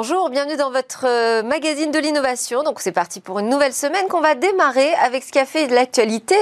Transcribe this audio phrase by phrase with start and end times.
[0.00, 2.62] Bonjour, bienvenue dans votre euh, magazine de l'innovation.
[2.62, 5.66] Donc c'est parti pour une nouvelle semaine qu'on va démarrer avec ce qui a fait
[5.66, 6.36] de l'actualité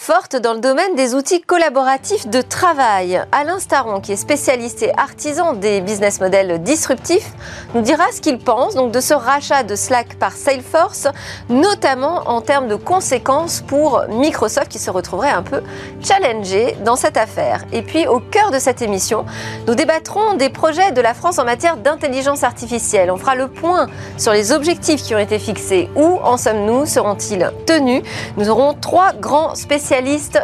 [0.00, 3.22] forte dans le domaine des outils collaboratifs de travail.
[3.32, 7.30] Alain Staron, qui est spécialiste et artisan des business models disruptifs,
[7.74, 11.06] nous dira ce qu'il pense donc de ce rachat de Slack par Salesforce,
[11.50, 15.62] notamment en termes de conséquences pour Microsoft qui se retrouverait un peu
[16.02, 17.66] challengé dans cette affaire.
[17.70, 19.26] Et puis au cœur de cette émission,
[19.66, 23.10] nous débattrons des projets de la France en matière d'intelligence artificielle.
[23.10, 23.86] On fera le point
[24.16, 25.90] sur les objectifs qui ont été fixés.
[25.94, 26.86] Où en sommes-nous?
[26.86, 28.02] Seront-ils tenus?
[28.38, 29.89] Nous aurons trois grands spécialistes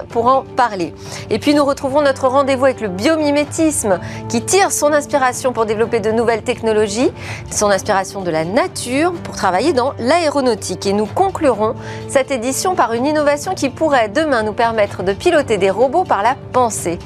[0.08, 0.92] pour en parler.
[1.30, 6.00] Et puis nous retrouvons notre rendez-vous avec le biomimétisme qui tire son inspiration pour développer
[6.00, 7.12] de nouvelles technologies,
[7.50, 10.86] son inspiration de la nature pour travailler dans l'aéronautique.
[10.86, 11.74] Et nous conclurons
[12.08, 16.22] cette édition par une innovation qui pourrait demain nous permettre de piloter des robots par
[16.22, 16.98] la pensée.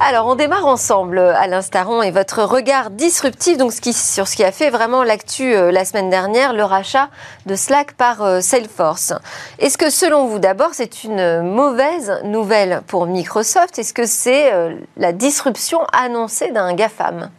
[0.00, 4.52] Alors, on démarre ensemble, Alain Staron, et votre regard disruptif donc, sur ce qui a
[4.52, 7.10] fait vraiment l'actu euh, la semaine dernière, le rachat
[7.46, 9.12] de Slack par euh, Salesforce.
[9.58, 13.80] Est-ce que, selon vous, d'abord, c'est une mauvaise nouvelle pour Microsoft?
[13.80, 17.30] Est-ce que c'est euh, la disruption annoncée d'un GAFAM?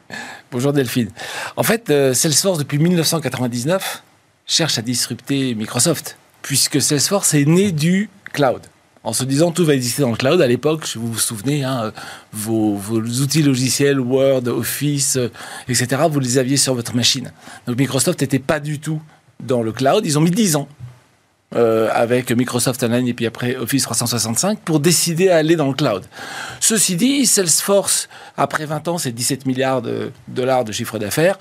[0.51, 1.11] Bonjour Delphine.
[1.55, 4.03] En fait, Salesforce, depuis 1999,
[4.45, 8.61] cherche à disrupter Microsoft, puisque Salesforce est né du cloud
[9.03, 10.41] en se disant tout va exister dans le cloud.
[10.41, 11.91] À l'époque, vous vous souvenez, hein,
[12.33, 12.77] vos,
[13.21, 15.31] outils logiciels, Word, Office, euh,
[15.67, 17.31] etc., vous les aviez sur votre machine.
[17.67, 19.01] Donc Microsoft n'était pas du tout
[19.39, 20.05] dans le cloud.
[20.05, 20.67] Ils ont mis 10 ans
[21.55, 25.73] euh, avec Microsoft Online et puis après Office 365 pour décider à aller dans le
[25.73, 26.05] cloud.
[26.59, 31.39] Ceci dit, Salesforce, après 20 ans, c'est 17 milliards de dollars de chiffre d'affaires.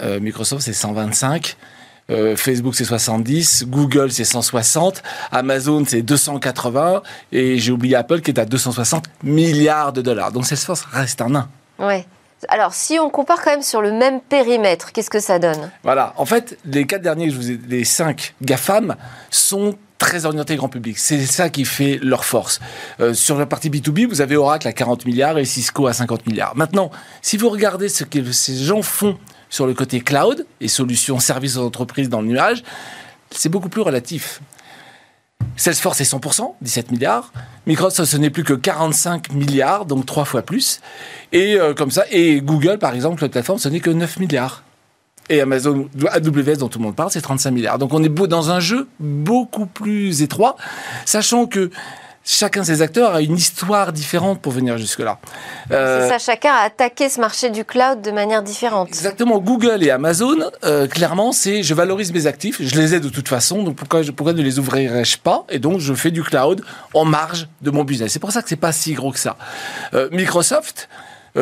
[0.00, 1.56] Euh, Microsoft, c'est 125.
[2.10, 5.02] Euh, Facebook c'est 70, Google c'est 160,
[5.32, 7.02] Amazon c'est 280
[7.32, 10.30] et j'ai oublié Apple qui est à 260 milliards de dollars.
[10.32, 11.48] Donc Salesforce reste un nain.
[11.78, 12.06] Ouais.
[12.48, 15.70] Alors, si on compare quand même sur le même périmètre, qu'est-ce que ça donne?
[15.82, 16.12] Voilà.
[16.16, 18.96] En fait, les quatre derniers, je vous ai, les cinq GAFAM
[19.30, 20.98] sont très orientés grand public.
[20.98, 22.60] C'est ça qui fait leur force.
[23.00, 26.26] Euh, sur la partie B2B, vous avez Oracle à 40 milliards et Cisco à 50
[26.26, 26.54] milliards.
[26.56, 26.90] Maintenant,
[27.22, 29.16] si vous regardez ce que ces gens font
[29.54, 32.64] sur le côté cloud et solutions services aux entreprises dans le nuage,
[33.30, 34.40] c'est beaucoup plus relatif.
[35.56, 37.32] Salesforce est 100%, 17 milliards.
[37.68, 40.80] Microsoft, ce n'est plus que 45 milliards, donc trois fois plus.
[41.30, 41.72] Et euh,
[42.10, 44.64] et Google, par exemple, la plateforme, ce n'est que 9 milliards.
[45.30, 47.78] Et Amazon, AWS, dont tout le monde parle, c'est 35 milliards.
[47.78, 50.56] Donc on est dans un jeu beaucoup plus étroit,
[51.04, 51.70] sachant que
[52.24, 55.18] chacun de ces acteurs a une histoire différente pour venir jusque-là.
[55.70, 58.88] Euh, c'est ça, chacun a attaqué ce marché du cloud de manière différente.
[58.88, 59.38] Exactement.
[59.38, 63.28] Google et Amazon, euh, clairement, c'est je valorise mes actifs, je les ai de toute
[63.28, 65.44] façon, donc pourquoi, pourquoi ne les ouvrirais-je pas?
[65.50, 66.64] Et donc, je fais du cloud
[66.94, 68.12] en marge de mon business.
[68.12, 69.36] C'est pour ça que c'est pas si gros que ça.
[69.92, 70.88] Euh, Microsoft,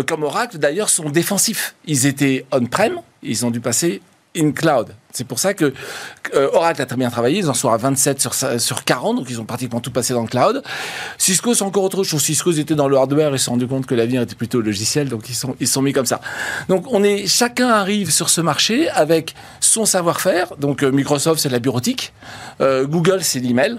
[0.06, 1.74] comme Oracle d'ailleurs, sont défensifs.
[1.84, 4.00] Ils étaient on-prem, ils ont dû passer
[4.36, 4.94] in cloud.
[5.12, 5.72] C'est pour ça que
[6.34, 7.38] euh, Oracle a très bien travaillé.
[7.38, 10.22] Ils en sont à 27 sur, sur 40, donc ils ont pratiquement tout passé dans
[10.22, 10.62] le cloud.
[11.18, 12.22] Cisco, c'est encore autre chose.
[12.22, 14.60] Cisco, ils étaient dans le hardware et se sont rendu compte que l'avenir était plutôt
[14.60, 16.20] logiciel, donc ils sont, ils sont mis comme ça.
[16.68, 20.56] Donc on est, chacun arrive sur ce marché avec son savoir-faire.
[20.56, 22.12] Donc euh, Microsoft, c'est la bureautique.
[22.60, 23.78] Euh, Google, c'est l'email.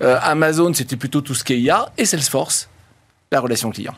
[0.00, 1.90] Amazon, c'était plutôt tout ce qu'il y a.
[1.96, 2.68] Et Salesforce,
[3.32, 3.94] la relation client.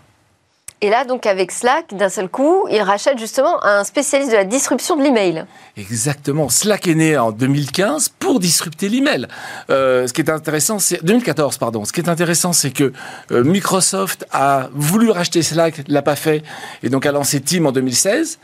[0.83, 4.45] Et là, donc, avec Slack, d'un seul coup, il rachète justement un spécialiste de la
[4.45, 5.47] disruption de l'email.
[5.79, 6.51] Exactement.
[6.51, 9.27] Slack est né en 2015 pour disrupter l'email.
[9.71, 11.87] Euh, ce qui est intéressant, c'est 2014, pardon.
[11.87, 12.93] Ce qui est intéressant, c'est que
[13.33, 16.43] euh, Microsoft a voulu racheter Slack, l'a pas fait,
[16.83, 18.39] et donc a lancé Team en 2016.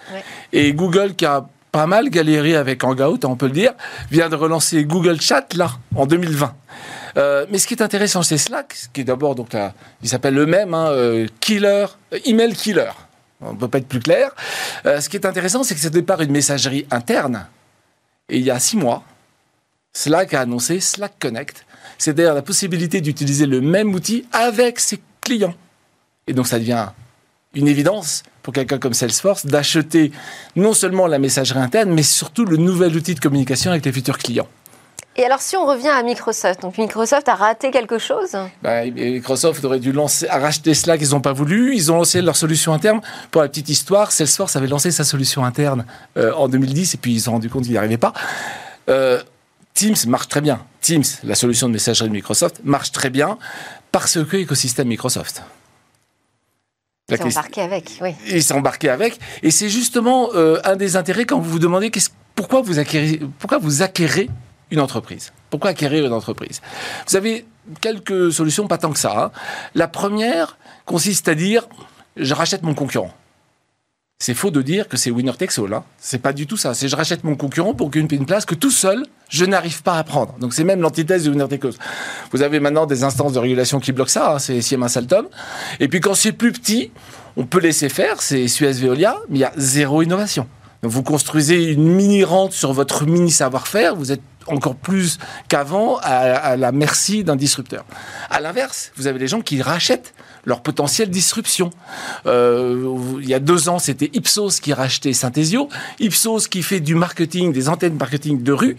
[0.54, 3.72] Et Google, qui a pas mal galéré avec Hangout, on peut le dire,
[4.10, 6.54] vient de relancer Google Chat là en 2020.
[7.16, 9.50] Euh, mais ce qui est intéressant chez Slack, qui est d'abord donc
[10.02, 12.90] il s'appelle le même hein, euh, killer, euh, email killer.
[13.40, 14.30] On ne peut pas être plus clair.
[14.84, 17.46] ce qui est intéressant, c'est que c'est au départ une messagerie interne.
[18.28, 19.02] Et il y a six mois,
[19.92, 21.66] Slack a annoncé Slack Connect,
[21.98, 25.54] c'est-à-dire la possibilité d'utiliser le même outil avec ses clients.
[26.28, 26.90] Et donc ça devient
[27.54, 30.12] une évidence pour quelqu'un comme Salesforce d'acheter
[30.54, 34.18] non seulement la messagerie interne, mais surtout le nouvel outil de communication avec les futurs
[34.18, 34.48] clients.
[35.14, 38.34] Et alors, si on revient à Microsoft, donc Microsoft a raté quelque chose?
[38.62, 41.74] Bah, Microsoft aurait dû lancer, racheter Slack, ils n'ont pas voulu.
[41.74, 43.02] Ils ont lancé leur solution interne.
[43.30, 45.84] Pour la petite histoire, Salesforce avait lancé sa solution interne
[46.16, 48.14] euh, en 2010 et puis ils se sont rendus compte qu'ils n'y arrivaient pas.
[48.88, 49.22] Euh,
[49.74, 50.64] Teams marche très bien.
[50.80, 53.38] Teams, la solution de messagerie de Microsoft, marche très bien
[53.90, 55.42] parce que écosystème Microsoft.
[57.10, 58.14] Ils sont embarqués avec, oui.
[58.28, 59.18] Ils sont embarqués avec.
[59.42, 61.90] Et c'est justement euh, un des intérêts quand vous vous demandez
[62.34, 64.30] pourquoi vous acquérez, pourquoi vous acquérez
[64.72, 65.32] une entreprise.
[65.50, 66.62] Pourquoi acquérir une entreprise?
[67.06, 67.44] Vous avez
[67.80, 69.12] quelques solutions, pas tant que ça.
[69.16, 69.30] Hein.
[69.74, 71.68] La première consiste à dire,
[72.16, 73.12] je rachète mon concurrent.
[74.18, 75.74] c'est faux de dire que c'est winner takes all.
[75.74, 75.84] Hein.
[75.98, 76.72] C'est pas du tout ça.
[76.74, 79.98] C'est je rachète mon concurrent pour qu'une une place que tout seul, je n'arrive pas
[79.98, 80.38] à prendre.
[80.38, 81.74] Donc c'est même l'antithèse du winner takes all.
[82.32, 84.34] Vous avez maintenant des instances de régulation qui bloquent ça.
[84.34, 84.38] Hein.
[84.38, 85.28] C'est Siemens Saltom.
[85.80, 86.92] Et puis quand c'est plus petit,
[87.36, 88.22] on peut laisser faire.
[88.22, 90.46] C'est Suez Veolia, mais il y a zéro innovation.
[90.82, 93.94] Donc vous construisez une mini rente sur votre mini savoir-faire.
[93.94, 95.18] Vous êtes encore plus
[95.48, 97.84] qu'avant à, la merci d'un disrupteur.
[98.30, 101.70] À l'inverse, vous avez les gens qui rachètent leur potentielle disruption.
[102.26, 105.68] Euh, il y a deux ans, c'était Ipsos qui rachetait Synthesio,
[106.00, 108.76] Ipsos qui fait du marketing, des antennes marketing de rue,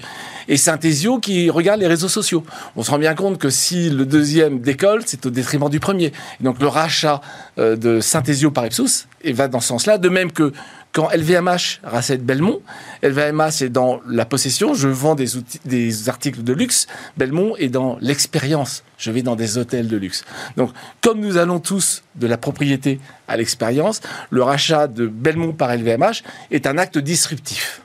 [0.47, 2.43] et Synthesio qui regarde les réseaux sociaux.
[2.75, 6.11] On se rend bien compte que si le deuxième décolle, c'est au détriment du premier.
[6.41, 7.21] donc le rachat
[7.57, 10.51] euh, de Synthesio par Ipsos va dans ce sens-là, de même que
[10.93, 12.61] quand LVMH rachète Belmont,
[13.01, 16.85] LVMH est dans la possession, je vends des, outils, des articles de luxe,
[17.17, 20.23] Belmont est dans l'expérience, je vais dans des hôtels de luxe.
[20.55, 20.71] Donc,
[21.01, 26.23] comme nous allons tous de la propriété à l'expérience, le rachat de Belmont par LVMH
[26.51, 27.81] est un acte disruptif.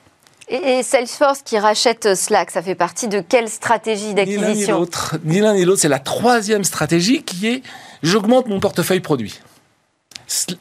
[0.48, 4.66] Et Salesforce qui rachète Slack, ça fait partie de quelle stratégie d'acquisition Ni l'un ni
[4.66, 5.16] l'autre.
[5.24, 5.80] Ni l'un ni l'autre.
[5.80, 7.62] C'est la troisième stratégie qui est
[8.02, 9.40] j'augmente mon portefeuille produit.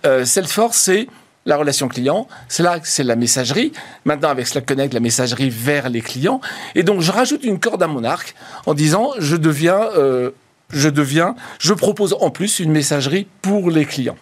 [0.06, 1.08] Euh, Salesforce, c'est
[1.46, 2.28] la relation client.
[2.50, 3.72] Slack, c'est la messagerie.
[4.06, 6.42] Maintenant, avec Slack Connect, la messagerie vers les clients.
[6.76, 10.32] Et donc, je rajoute une corde à mon arc en disant, je deviens, euh,
[10.70, 14.18] je deviens, je propose en plus une messagerie pour les clients.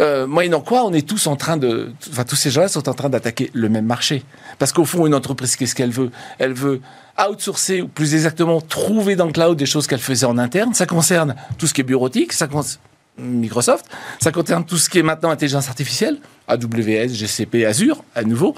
[0.00, 2.94] Euh, moyennant quoi, on est tous en train de, enfin, tous ces gens-là sont en
[2.94, 4.22] train d'attaquer le même marché.
[4.58, 6.10] Parce qu'au fond, une entreprise, qu'est-ce qu'elle veut?
[6.38, 6.80] Elle veut
[7.18, 10.72] outsourcer, ou plus exactement, trouver dans le cloud des choses qu'elle faisait en interne.
[10.72, 12.80] Ça concerne tout ce qui est bureautique, ça concerne
[13.18, 13.86] Microsoft.
[14.20, 18.54] Ça concerne tout ce qui est maintenant intelligence artificielle, AWS, GCP, Azure, à nouveau.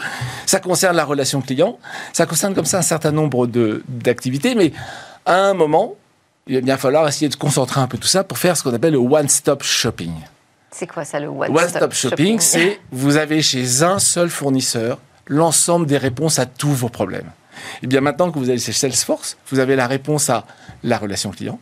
[0.46, 1.78] Ça concerne la relation client.
[2.12, 3.49] Ça concerne comme ça un certain nombre
[3.88, 4.55] d'activités.
[4.55, 4.73] Mais
[5.25, 5.94] à un moment,
[6.46, 8.75] il va bien falloir essayer de concentrer un peu tout ça pour faire ce qu'on
[8.75, 10.12] appelle le one-stop shopping.
[10.70, 15.87] C'est quoi ça, le one-stop shopping, shopping C'est vous avez chez un seul fournisseur l'ensemble
[15.87, 17.31] des réponses à tous vos problèmes.
[17.76, 20.46] Et eh bien maintenant que vous avez chez Salesforce, vous avez la réponse à
[20.82, 21.58] la relation client.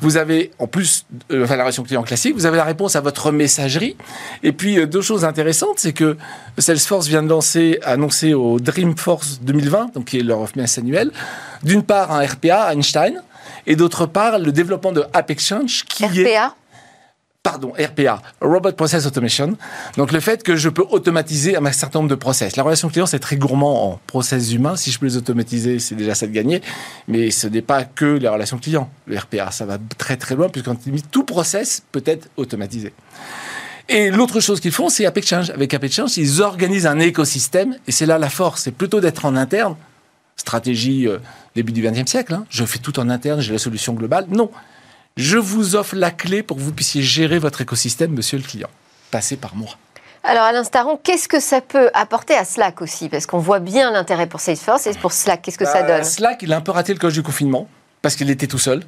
[0.00, 3.00] Vous avez en plus, euh, enfin la relation client classique, vous avez la réponse à
[3.00, 3.96] votre messagerie.
[4.42, 6.16] Et puis euh, deux choses intéressantes, c'est que
[6.58, 11.12] Salesforce vient de lancer, annoncer au Dreamforce 2020, donc qui est leur messe annuelle,
[11.62, 13.22] d'une part un RPA Einstein,
[13.66, 16.54] et d'autre part le développement de App Exchange qui RPA
[17.46, 19.56] pardon, RPA, Robot Process Automation.
[19.96, 22.56] Donc le fait que je peux automatiser un certain nombre de process.
[22.56, 24.74] La relation client, c'est très gourmand en process humains.
[24.74, 26.60] Si je peux les automatiser, c'est déjà ça de gagner.
[27.06, 28.90] Mais ce n'est pas que les relations clients.
[29.06, 30.74] Le RPA, ça va très très loin puisqu'en
[31.12, 32.92] tout process peut être automatisé.
[33.88, 35.50] Et l'autre chose qu'ils font, c'est App Exchange.
[35.50, 38.62] Avec App Exchange, ils organisent un écosystème et c'est là la force.
[38.62, 39.76] C'est plutôt d'être en interne.
[40.46, 41.18] Stratégie euh,
[41.54, 42.34] début du XXe siècle.
[42.34, 42.46] Hein.
[42.50, 44.26] Je fais tout en interne, j'ai la solution globale.
[44.30, 44.50] Non
[45.16, 48.68] je vous offre la clé pour que vous puissiez gérer votre écosystème, monsieur le client.
[49.10, 49.70] Passez par moi.
[50.22, 53.08] Alors, Alain Staron, qu'est-ce que ça peut apporter à Slack aussi?
[53.08, 56.04] Parce qu'on voit bien l'intérêt pour Salesforce et pour Slack, qu'est-ce que ça bah, donne?
[56.04, 57.66] Slack, il a un peu raté le coche du confinement
[58.02, 58.82] parce qu'il était tout seul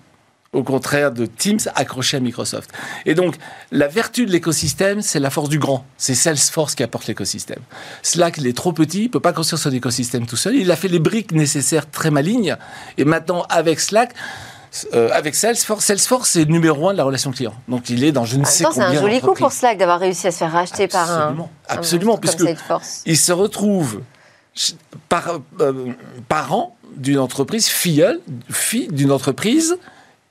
[0.59, 2.71] au contraire de Teams accroché à Microsoft.
[3.07, 3.37] Et donc,
[3.73, 5.85] la vertu de l'écosystème, c'est la force du grand.
[5.97, 7.61] C'est Salesforce qui apporte l'écosystème.
[8.03, 10.57] Slack, il est trop petit, il peut pas construire son écosystème tout seul.
[10.57, 12.57] Il a fait les briques nécessaires très malignes.
[12.99, 14.15] Et maintenant, avec Slack,
[14.95, 17.55] euh, avec Salesforce, Salesforce c'est numéro un de la relation client.
[17.69, 18.91] Donc il est dans je ne sais combien.
[18.91, 21.49] C'est un joli coup pour Slack d'avoir réussi à se faire racheter par un.
[21.69, 22.45] Absolument, puisque
[23.07, 24.03] il se retrouve
[25.09, 25.93] par, euh,
[26.29, 29.79] parent d'une entreprise filleule, fille d'une entreprise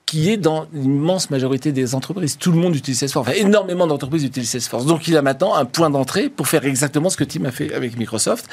[0.08, 2.38] qui est dans l'immense majorité des entreprises.
[2.38, 3.28] Tout le monde utilise Salesforce.
[3.28, 4.86] Enfin, énormément d'entreprises utilisent Salesforce.
[4.86, 7.74] Donc, il a maintenant un point d'entrée pour faire exactement ce que Tim a fait
[7.74, 8.48] avec Microsoft,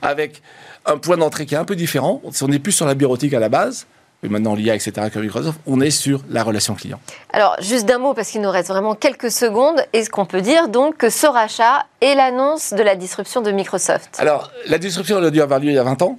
[0.00, 0.42] avec
[0.86, 2.22] un point d'entrée qui est un peu différent.
[2.40, 3.86] On n'est plus sur la bureautique à la base
[4.22, 7.00] et maintenant l'IA, etc., que Microsoft, on est sur la relation client.
[7.32, 10.68] Alors, juste d'un mot, parce qu'il nous reste vraiment quelques secondes, est-ce qu'on peut dire
[10.68, 14.16] donc que ce rachat est l'annonce de la disruption de Microsoft?
[14.18, 16.18] Alors, la disruption, elle a dû avoir lieu il y a 20 ans,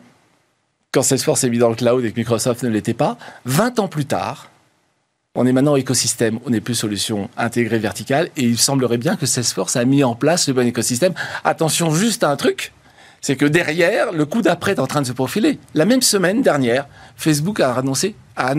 [0.91, 3.15] quand Salesforce est mis dans le cloud et que Microsoft ne l'était pas.
[3.45, 4.49] 20 ans plus tard,
[5.35, 9.25] on est maintenant écosystème, on n'est plus solution intégrée verticale, et il semblerait bien que
[9.25, 11.13] Salesforce a mis en place le bon écosystème.
[11.43, 12.71] Attention juste à un truc,
[13.19, 15.57] c'est que derrière, le coup d'après est en train de se profiler.
[15.73, 18.53] La même semaine dernière, Facebook a annoncé, a,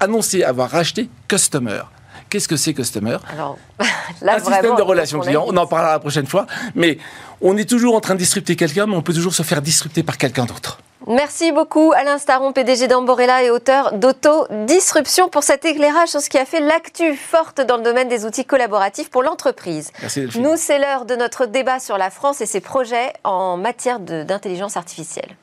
[0.00, 1.80] annoncé avoir racheté Customer.
[2.28, 3.16] Qu'est-ce que c'est Customer?
[3.32, 3.58] Alors,
[4.20, 5.46] Un système de relations clients.
[5.48, 6.46] On en parlera la prochaine fois.
[6.74, 6.98] Mais
[7.40, 10.02] on est toujours en train de disrupter quelqu'un, mais on peut toujours se faire disrupter
[10.02, 10.80] par quelqu'un d'autre.
[11.06, 16.38] Merci beaucoup Alain Staron, PDG d'Amborella et auteur d'Auto-Disruption pour cet éclairage sur ce qui
[16.38, 19.92] a fait l'actu forte dans le domaine des outils collaboratifs pour l'entreprise.
[20.36, 24.76] Nous, c'est l'heure de notre débat sur la France et ses projets en matière d'intelligence
[24.76, 25.36] artificielle.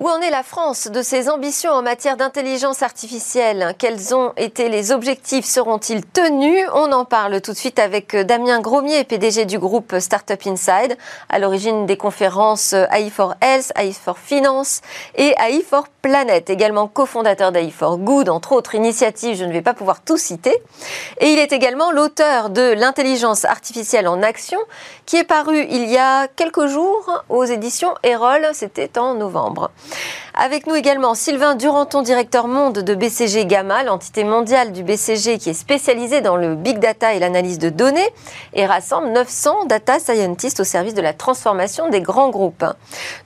[0.00, 3.74] Où en est la France de ses ambitions en matière d'intelligence artificielle?
[3.78, 5.44] Quels ont été les objectifs?
[5.44, 6.64] Seront-ils tenus?
[6.72, 10.96] On en parle tout de suite avec Damien Gromier, PDG du groupe Startup Inside,
[11.28, 14.80] à l'origine des conférences AI for Health, AI for Finance
[15.16, 19.60] et AI for Planet, également cofondateur d'AI for Good, entre autres initiatives, je ne vais
[19.60, 20.56] pas pouvoir tout citer.
[21.18, 24.58] Et il est également l'auteur de L'intelligence artificielle en action,
[25.04, 29.70] qui est paru il y a quelques jours aux éditions Erol, c'était en novembre.
[30.34, 35.50] Avec nous également Sylvain Duranton, directeur monde de BCG Gamma, l'entité mondiale du BCG qui
[35.50, 38.08] est spécialisée dans le big data et l'analyse de données
[38.54, 42.64] et rassemble 900 data scientists au service de la transformation des grands groupes.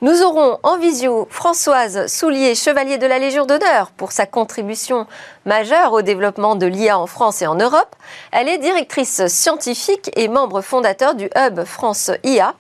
[0.01, 5.07] Nous aurons en visio Françoise Soulier, chevalier de la Légion d'honneur pour sa contribution
[5.45, 7.95] majeure au développement de l'IA en France et en Europe.
[8.33, 12.55] Elle est directrice scientifique et membre fondateur du Hub France IA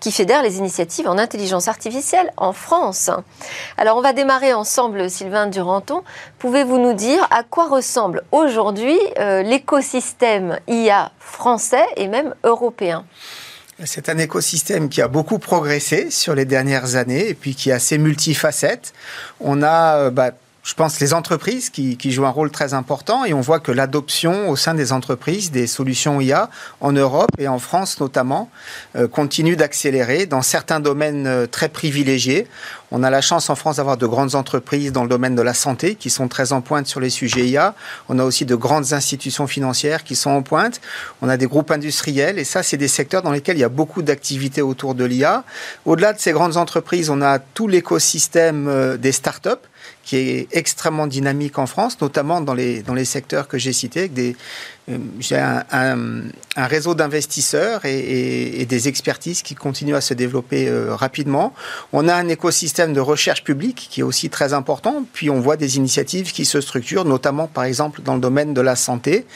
[0.00, 3.10] qui fédère les initiatives en intelligence artificielle en France.
[3.76, 6.02] Alors on va démarrer ensemble, Sylvain Duranton.
[6.38, 13.04] Pouvez-vous nous dire à quoi ressemble aujourd'hui euh, l'écosystème IA français et même européen?
[13.84, 17.74] C'est un écosystème qui a beaucoup progressé sur les dernières années et puis qui est
[17.74, 18.94] assez multifacette.
[19.38, 20.30] On a euh, bah,
[20.66, 23.70] je pense, les entreprises qui, qui, jouent un rôle très important et on voit que
[23.70, 28.50] l'adoption au sein des entreprises des solutions IA en Europe et en France notamment
[28.96, 32.48] euh, continue d'accélérer dans certains domaines euh, très privilégiés.
[32.90, 35.54] On a la chance en France d'avoir de grandes entreprises dans le domaine de la
[35.54, 37.76] santé qui sont très en pointe sur les sujets IA.
[38.08, 40.80] On a aussi de grandes institutions financières qui sont en pointe.
[41.22, 43.68] On a des groupes industriels et ça, c'est des secteurs dans lesquels il y a
[43.68, 45.44] beaucoup d'activités autour de l'IA.
[45.84, 49.50] Au-delà de ces grandes entreprises, on a tout l'écosystème euh, des startups
[50.06, 54.00] qui est extrêmement dynamique en France, notamment dans les, dans les secteurs que j'ai cités,
[54.00, 54.36] avec des,
[55.18, 56.22] j'ai un,
[56.56, 61.52] réseau d'investisseurs et, et, des expertises qui continuent à se développer euh, rapidement.
[61.92, 65.04] On a un écosystème de recherche publique qui est aussi très important.
[65.12, 68.60] Puis on voit des initiatives qui se structurent, notamment par exemple dans le domaine de
[68.60, 69.26] la santé.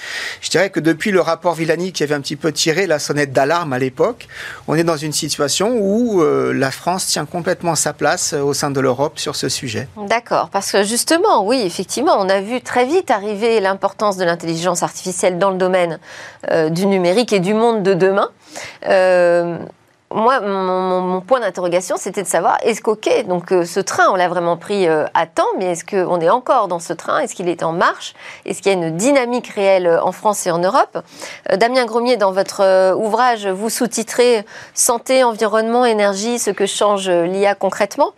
[0.41, 3.33] Je dirais que depuis le rapport Villani qui avait un petit peu tiré la sonnette
[3.33, 4.29] d'alarme à l'époque,
[4.69, 8.71] on est dans une situation où euh, la France tient complètement sa place au sein
[8.71, 9.89] de l'Europe sur ce sujet.
[10.09, 14.83] D'accord, parce que justement, oui, effectivement, on a vu très vite arriver l'importance de l'intelligence
[14.83, 15.99] artificielle dans le domaine
[16.51, 18.31] euh, du numérique et du monde de demain.
[20.13, 24.17] Euh, moi, mon, point d'interrogation, c'était de savoir, est-ce qu'ok, donc euh, ce train, on
[24.17, 27.21] l'a vraiment pris à temps, mais est-ce qu'on est encore dans ce train?
[27.21, 28.15] Est-ce qu'il est en marche?
[28.45, 30.99] Est-ce qu'il y a une dynamique réelle en France et en Europe?
[31.57, 38.13] Damien Gromier, dans votre ouvrage, vous sous-titrez Santé, environnement, énergie, ce que change l'IA concrètement.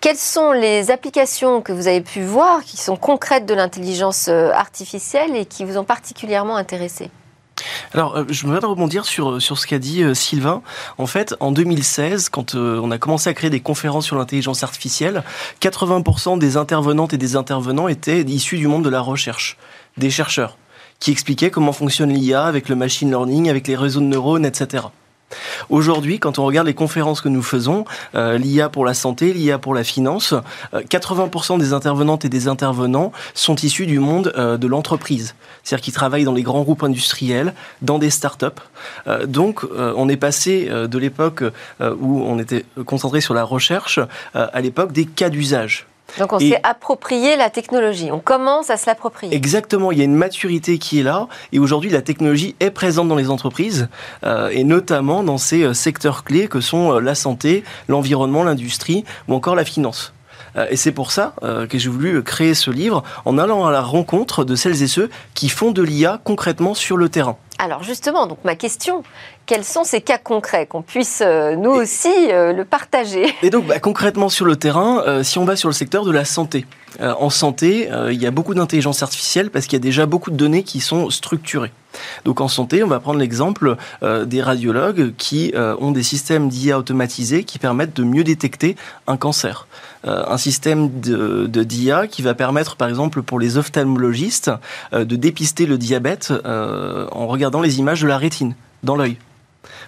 [0.00, 4.52] Quelles sont les applications que vous avez pu voir qui sont concrètes de l'intelligence euh,
[4.52, 7.10] artificielle et qui vous ont particulièrement intéressé?
[7.92, 10.62] Alors, euh, je voudrais rebondir sur, euh, sur ce qu'a dit Sylvain.
[10.98, 15.22] En fait, en 2016, quand on a commencé à créer des conférences sur l'intelligence artificielle,
[15.60, 19.56] 80% des intervenantes et des intervenants étaient issus du monde de la recherche,
[19.96, 20.56] des chercheurs,
[21.00, 24.84] qui expliquaient comment fonctionne l'IA avec le machine learning, avec les réseaux de neurones, etc.
[25.70, 29.58] Aujourd'hui, quand on regarde les conférences que nous faisons, euh, l'IA pour la santé, l'IA
[29.58, 30.34] pour la finance,
[30.72, 35.34] 80% euh, des intervenantes et des intervenants sont issus du monde euh, de l'entreprise.
[35.62, 38.60] C'est-à-dire qu'ils travaillent dans les grands groupes industriels, dans des start-up.
[39.26, 41.42] donc, on est passé de l'époque
[41.80, 44.00] où on était concentré sur la recherche
[44.34, 45.86] à l'époque des cas d'usage.
[46.18, 49.34] Donc on s'est approprié la technologie, on commence à se l'approprier.
[49.34, 53.08] Exactement, il y a une maturité qui est là et aujourd'hui la technologie est présente
[53.08, 53.88] dans les entreprises
[54.24, 59.04] euh, et notamment dans ces euh, secteurs clés que sont euh, la santé, l'environnement, l'industrie
[59.28, 60.12] ou encore la finance.
[60.70, 64.44] Et c'est pour ça que j'ai voulu créer ce livre en allant à la rencontre
[64.44, 67.36] de celles et ceux qui font de l'IA concrètement sur le terrain.
[67.60, 69.02] Alors justement, donc ma question,
[69.46, 73.26] quels sont ces cas concrets qu'on puisse euh, nous aussi euh, le partager?
[73.42, 76.12] Et donc bah, concrètement sur le terrain, euh, si on va sur le secteur de
[76.12, 76.66] la santé,
[77.00, 80.36] en santé, il y a beaucoup d'intelligence artificielle parce qu'il y a déjà beaucoup de
[80.36, 81.70] données qui sont structurées.
[82.24, 87.44] Donc en santé, on va prendre l'exemple des radiologues qui ont des systèmes d'IA automatisés
[87.44, 88.76] qui permettent de mieux détecter
[89.06, 89.66] un cancer.
[90.04, 94.50] un système de, d'IA qui va permettre, par exemple, pour les ophtalmologistes,
[94.92, 99.16] de dépister le diabète en regardant les images de la rétine dans l'œil.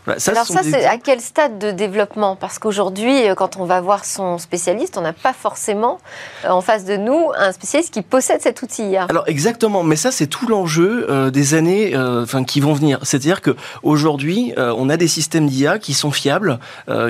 [0.07, 2.37] Alors ça, c'est à quel stade de développement?
[2.37, 5.99] Parce qu'aujourd'hui, euh, quand on va voir son spécialiste, on n'a pas forcément
[6.45, 8.97] euh, en face de nous un spécialiste qui possède cet outil.
[8.97, 12.99] Alors exactement, mais ça c'est tout l'enjeu euh, des années enfin, qui vont venir.
[13.03, 16.59] C'est-à-dire que aujourd'hui, on a des systèmes d'IA qui sont fiables,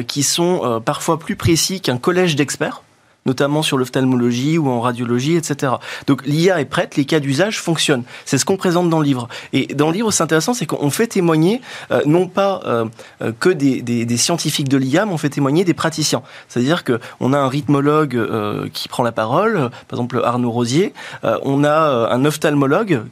[0.07, 2.83] qui sont parfois plus précis qu'un collège d'experts
[3.27, 5.75] notamment sur l'ophtalmologie ou en radiologie, etc.
[6.07, 8.05] Donc l'IA est prête, les cas d'usage fonctionnent.
[8.25, 9.29] C'est ce qu'on présente dans le livre.
[9.53, 11.61] Et dans le livre, c'est intéressant, c'est qu'on fait témoigner
[11.91, 12.87] euh, non pas euh,
[13.23, 16.23] euh, que des, des, des, scientifiques de l'IA, mais on fait témoigner des praticiens.
[16.49, 21.65] C'est-à-dire que on a un rythmologue qui prend la parole, par exemple Arnaud Rosier, on
[21.65, 23.03] a un ophtalmologue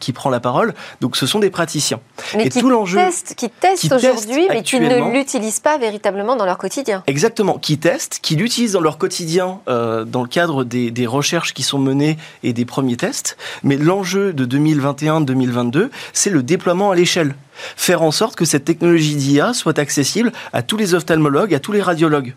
[0.00, 0.74] qui prend la parole.
[1.00, 2.00] Donc ce sont des praticiens.
[2.34, 6.36] Mais et qui tout l'enjeu, testent, qui testent aujourd'hui, mais qui ne l'utilisent pas véritablement
[6.36, 7.02] dans leur quotidien.
[7.06, 11.62] Exactement, qui testent, qui l'utilisent dans leur quotidien euh, dans le cadre des, recherches qui
[11.62, 13.36] sont menées et des premiers tests.
[13.62, 17.34] Mais l'enjeu de 2021-2022, c'est le déploiement à l'échelle.
[17.76, 21.72] Faire en sorte que cette technologie d'IA soit accessible à tous les ophtalmologues, à tous
[21.72, 22.34] les radiologues.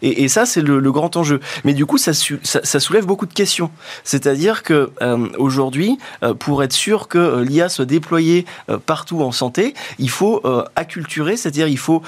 [0.00, 1.40] Et, ça, c'est le, grand enjeu.
[1.64, 3.70] Mais du coup, ça, soulève beaucoup de questions.
[4.04, 8.46] C'est-à-dire que euh, aujourd'hui, euh, pour être sûr que l'IA soit déployée
[8.86, 10.42] partout en santé, il faut
[10.76, 12.02] acculturer, c'est-à-dire il faut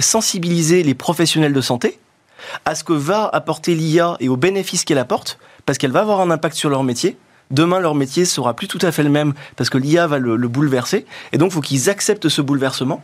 [0.00, 1.98] sensibiliser les professionnels de santé
[2.64, 6.20] à ce que va apporter l'IA et aux bénéfices qu'elle apporte, parce qu'elle va avoir
[6.20, 7.16] un impact sur leur métier.
[7.54, 10.34] Demain, leur métier sera plus tout à fait le même parce que l'IA va le,
[10.34, 11.06] le, bouleverser.
[11.32, 13.00] Et donc, il faut qu'ils acceptent ce bouleversement.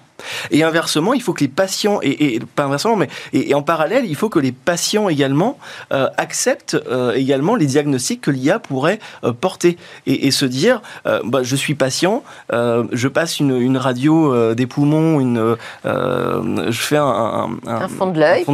[0.50, 3.62] Et inversement, il faut que les patients, et, et pas inversement, mais et, et, en
[3.62, 5.56] parallèle, il faut que les patients également
[5.92, 10.82] euh, acceptent euh, également les diagnostics que l'IA pourrait euh, porter et, et, se dire,
[11.24, 17.04] bah, je suis patient, je passe une, une radio des poumons, une, je fais un,
[17.06, 18.44] un, un, fond de l'œil,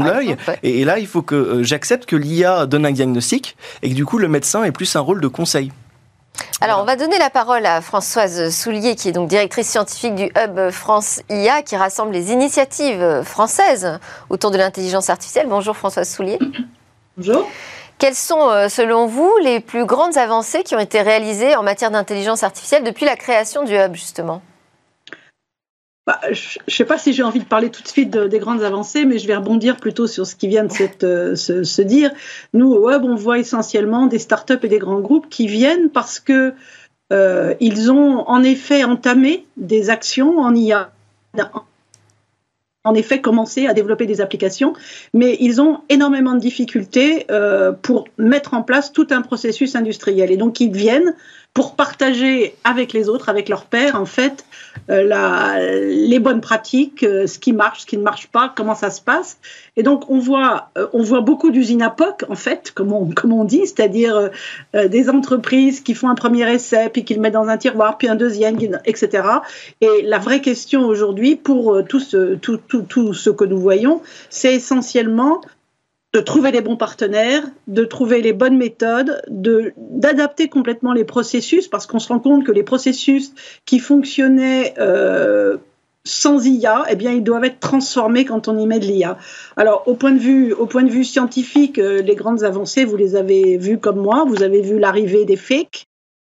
[0.46, 0.58] ouais.
[0.62, 4.04] et, et, là, il faut que j'accepte que l'IA donne un diagnostic et que du
[4.04, 5.72] coup, le médecin ait plus un rôle de conseil.
[6.60, 10.24] Alors, on va donner la parole à Françoise Soulier, qui est donc directrice scientifique du
[10.36, 13.98] Hub France IA, qui rassemble les initiatives françaises
[14.30, 15.46] autour de l'intelligence artificielle.
[15.48, 16.38] Bonjour Françoise Soulier.
[17.16, 17.46] Bonjour.
[17.98, 21.90] Quelles sont, euh, selon vous, les plus grandes avancées qui ont été réalisées en matière
[21.90, 24.42] d'intelligence artificielle depuis la création du Hub, justement?
[26.06, 28.38] Bah, je ne sais pas si j'ai envie de parler tout de suite de, des
[28.38, 30.70] grandes avancées, mais je vais rebondir plutôt sur ce qui vient de
[31.02, 32.12] euh, se, dire.
[32.54, 36.20] Nous, au Web, on voit essentiellement des startups et des grands groupes qui viennent parce
[36.20, 36.54] que
[37.12, 40.92] euh, ils ont en effet entamé des actions en IA,
[42.84, 44.74] en effet commencé à développer des applications,
[45.12, 50.30] mais ils ont énormément de difficultés euh, pour mettre en place tout un processus industriel.
[50.30, 51.16] Et donc, ils viennent
[51.56, 54.44] pour partager avec les autres, avec leurs pairs, en fait,
[54.90, 58.90] euh, les bonnes pratiques, euh, ce qui marche, ce qui ne marche pas, comment ça
[58.90, 59.38] se passe.
[59.78, 63.44] Et donc, on voit, euh, on voit beaucoup d'usines à POC, en fait, comme on,
[63.44, 64.28] dit, c'est-à-dire
[64.74, 68.08] des entreprises qui font un premier essai, puis qui le mettent dans un tiroir, puis
[68.08, 69.26] un deuxième, etc.
[69.80, 75.40] Et la vraie question aujourd'hui, pour tout ce, tout ce que nous voyons, c'est essentiellement
[76.12, 81.68] de trouver les bons partenaires, de trouver les bonnes méthodes, de d'adapter complètement les processus,
[81.68, 83.32] parce qu'on se rend compte que les processus
[83.66, 85.58] qui fonctionnaient euh,
[86.04, 89.18] sans IA, eh bien, ils doivent être transformés quand on y met de l'IA.
[89.56, 92.96] Alors, au point de vue, au point de vue scientifique, euh, les grandes avancées, vous
[92.96, 94.24] les avez vues comme moi.
[94.26, 95.86] Vous avez vu l'arrivée des fakes,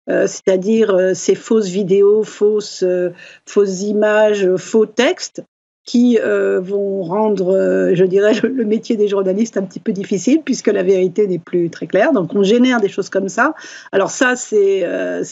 [0.08, 3.10] euh, c'est-à-dire euh, ces fausses vidéos, fausses, euh,
[3.44, 5.42] fausses images, faux textes
[5.88, 10.42] qui euh, vont rendre, euh, je dirais, le, métier des journalistes un petit peu difficile
[10.44, 12.12] puisque la vérité n'est plus très claire.
[12.12, 13.54] Donc on génère des choses comme ça.
[13.90, 15.24] Alors ça, c'est euh,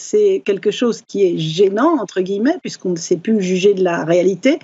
[0.43, 4.57] quelque chose qui est gênant, entre guillemets, puisqu'on ne sait plus juger de la réalité,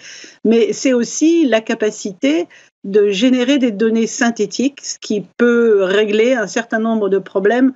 [0.43, 2.47] mais c'est aussi la capacité
[2.83, 7.71] de générer des données synthétiques, ce qui peut régler un certain nombre de problèmes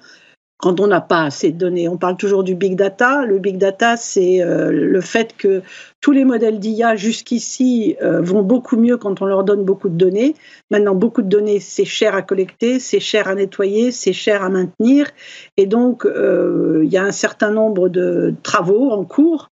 [0.57, 1.87] quand on n'a pas assez de données.
[1.87, 3.25] On parle toujours du big data.
[3.25, 5.61] Le big data, c'est euh, le fait que
[6.01, 9.95] tous les modèles d'IA jusqu'ici euh, vont beaucoup mieux quand on leur donne beaucoup de
[9.95, 10.35] données.
[10.71, 14.49] Maintenant, beaucoup de données, c'est cher à collecter, c'est cher à nettoyer, c'est cher à
[14.49, 15.07] maintenir.
[15.57, 19.49] Et donc, euh, il y a un certain nombre de travaux en cours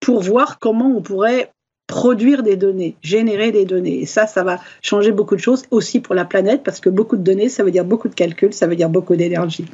[0.00, 1.50] pour voir comment on pourrait
[1.86, 4.00] produire des données, générer des données.
[4.00, 7.16] Et ça, ça va changer beaucoup de choses aussi pour la planète parce que beaucoup
[7.16, 9.66] de données, ça veut dire beaucoup de calculs, ça veut dire beaucoup d'énergie.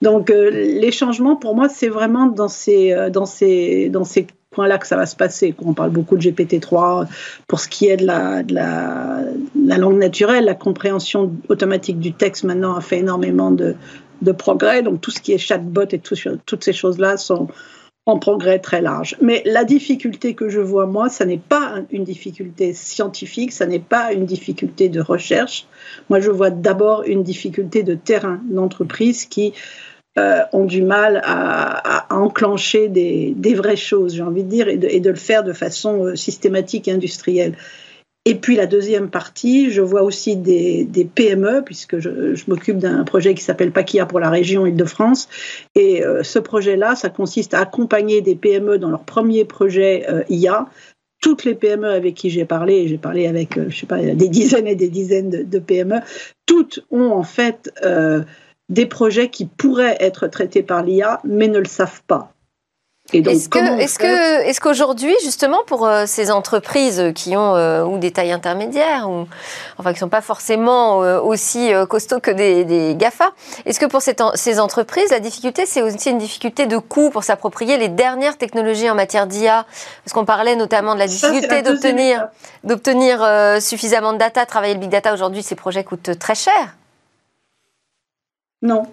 [0.00, 3.10] Donc euh, les changements, pour moi, c'est vraiment dans ces, euh,
[4.50, 5.54] points-là que ça va se passer.
[5.64, 7.06] On parle beaucoup de GPT-3
[7.46, 8.42] pour ce qui est de la,
[9.54, 13.76] langue naturelle, la compréhension automatique du texte maintenant a fait énormément de,
[14.38, 14.82] progrès.
[14.82, 16.14] Donc tout ce qui est chatbot et tout,
[16.46, 17.48] toutes ces choses-là sont
[18.06, 19.16] en progrès très large.
[19.20, 23.78] Mais la difficulté que je vois, moi, ça n'est pas une difficulté scientifique, ça n'est
[23.78, 25.66] pas une difficulté de recherche.
[26.08, 29.52] Moi, je vois d'abord une difficulté de terrain d'entreprise qui
[30.18, 34.88] euh, ont du mal à, enclencher des, vraies choses, j'ai envie de dire, et de,
[34.88, 37.56] et de, le faire de façon euh, systématique et industrielle.
[38.26, 43.34] Et puis la deuxième partie, je vois aussi des, PME, puisque je, m'occupe d'un projet
[43.34, 45.28] qui s'appelle Pakia pour la région Île-de-France.
[45.74, 50.22] Et euh, ce projet-là, ça consiste à accompagner des PME dans leur premier projet euh,
[50.28, 50.68] IA
[51.20, 54.28] toutes les PME avec qui j'ai parlé, j'ai parlé avec, euh, je sais pas, des
[54.28, 56.00] dizaines et des dizaines de, PME,
[56.46, 58.22] toutes ont en fait euh,
[58.68, 62.32] des projets qui pourraient être traités par l'IA, mais ne le savent pas.
[63.12, 68.32] Est-ce que, est-ce qu'aujourd'hui, justement, pour euh, ces entreprises qui ont euh, ou des tailles
[68.32, 69.26] intermédiaires, ou
[69.78, 73.30] enfin qui sont pas forcément euh, aussi costauds que des, Gafa,
[73.66, 77.24] est-ce que pour ces, ces entreprises, la difficulté, c'est aussi une difficulté de coût pour
[77.24, 79.66] s'approprier les dernières technologies en matière d'IA
[80.04, 82.28] Parce qu'on parlait notamment de la difficulté d'obtenir,
[82.64, 83.26] d'obtenir
[83.60, 86.76] suffisamment de data, travailler le big data aujourd'hui, ces projets coûtent très cher.
[88.62, 88.86] Non,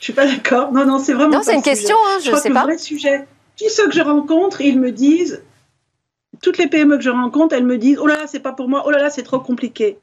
[0.00, 0.72] je suis pas d'accord.
[0.72, 1.36] Non, non, c'est vraiment.
[1.36, 1.96] Non, c'est une question.
[1.96, 2.60] Hein, je, je sais pas.
[2.60, 3.26] Le vrai sujet,
[3.58, 5.42] tous ceux que je rencontre, ils me disent,
[6.42, 8.68] toutes les PME que je rencontre, elles me disent, oh là là, c'est pas pour
[8.68, 9.98] moi, oh là là, c'est trop compliqué.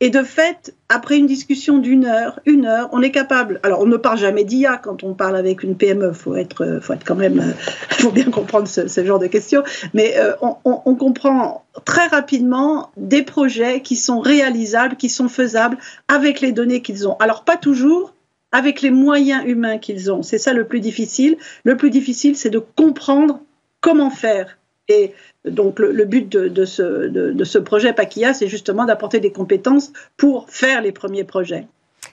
[0.00, 3.60] Et de fait, après une discussion d'une heure, une heure, on est capable.
[3.62, 6.12] Alors, on ne parle jamais d'IA quand on parle avec une PME.
[6.12, 7.54] Faut être, faut être quand même,
[7.90, 9.62] faut bien comprendre ce, genre de questions.
[9.94, 10.32] Mais euh,
[10.64, 16.82] on, comprend très rapidement des projets qui sont réalisables, qui sont faisables avec les données
[16.82, 17.16] qu'ils ont.
[17.20, 18.12] Alors, pas toujours,
[18.52, 20.22] avec les moyens humains qu'ils ont.
[20.22, 21.36] C'est ça le plus difficile.
[21.64, 23.40] Le plus difficile, c'est de comprendre
[23.80, 24.58] comment faire.
[24.88, 29.92] Et donc le, but de, ce, de, ce, projet Paquia, c'est justement d'apporter des compétences
[30.16, 31.66] pour faire les premiers projets.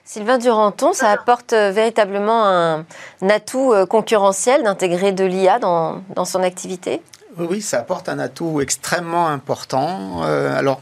[0.04, 2.84] Sylvain Duranton, ça apporte euh, véritablement un,
[3.28, 7.02] atout euh, concurrentiel d'intégrer de l'IA dans, dans, son activité?
[7.38, 10.22] Oui, ça apporte un atout extrêmement important.
[10.24, 10.80] Euh, alors,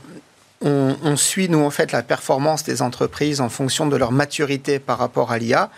[0.61, 4.99] on, suit, nous, en fait, la performance des entreprises en fonction de leur maturité par
[4.99, 5.71] rapport à l'IA.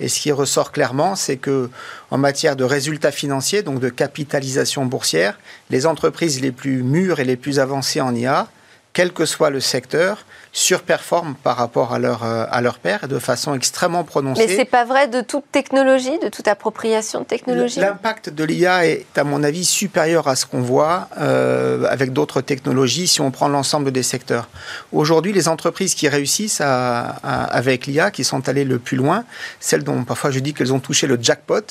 [0.00, 1.68] Et ce qui ressort clairement, c'est que,
[2.10, 7.24] en matière de résultats financiers, donc de capitalisation boursière, les entreprises les plus mûres et
[7.24, 8.48] les plus avancées en IA,
[8.94, 13.18] quel que soit le secteur, surperforment par rapport à leur, euh, à leur père de
[13.18, 14.46] façon extrêmement prononcée.
[14.46, 17.80] Mais ce n'est pas vrai de toute technologie, de toute appropriation de technologie?
[17.80, 22.42] L'impact de l'IA est, à mon avis, supérieur à ce qu'on voit euh, avec d'autres
[22.42, 24.50] technologies si on prend l'ensemble des secteurs.
[24.92, 29.24] Aujourd'hui, les entreprises qui réussissent à, avec l'IA, qui sont allées le plus loin,
[29.58, 31.64] celles dont parfois je dis qu'elles ont touché le jackpot,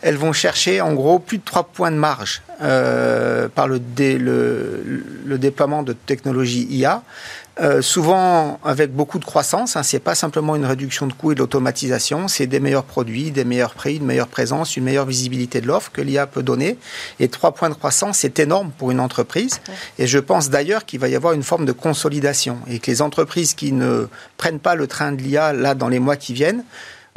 [0.00, 5.04] elles vont chercher en gros plus de 3 points de marge euh, par le, le,
[5.24, 7.02] le déploiement de technologies IA.
[7.60, 9.74] Euh, souvent avec beaucoup de croissance.
[9.74, 13.32] Hein, c'est pas simplement une réduction de coûts et de l'automatisation, c'est des meilleurs produits,
[13.32, 16.78] des meilleurs prix, une meilleure présence, une meilleure visibilité de l'offre que l'IA peut donner.
[17.18, 19.60] Et trois points de croissance, c'est énorme pour une entreprise.
[19.98, 23.02] Et je pense d'ailleurs qu'il va y avoir une forme de consolidation et que les
[23.02, 26.62] entreprises qui ne prennent pas le train de l'IA là dans les mois qui viennent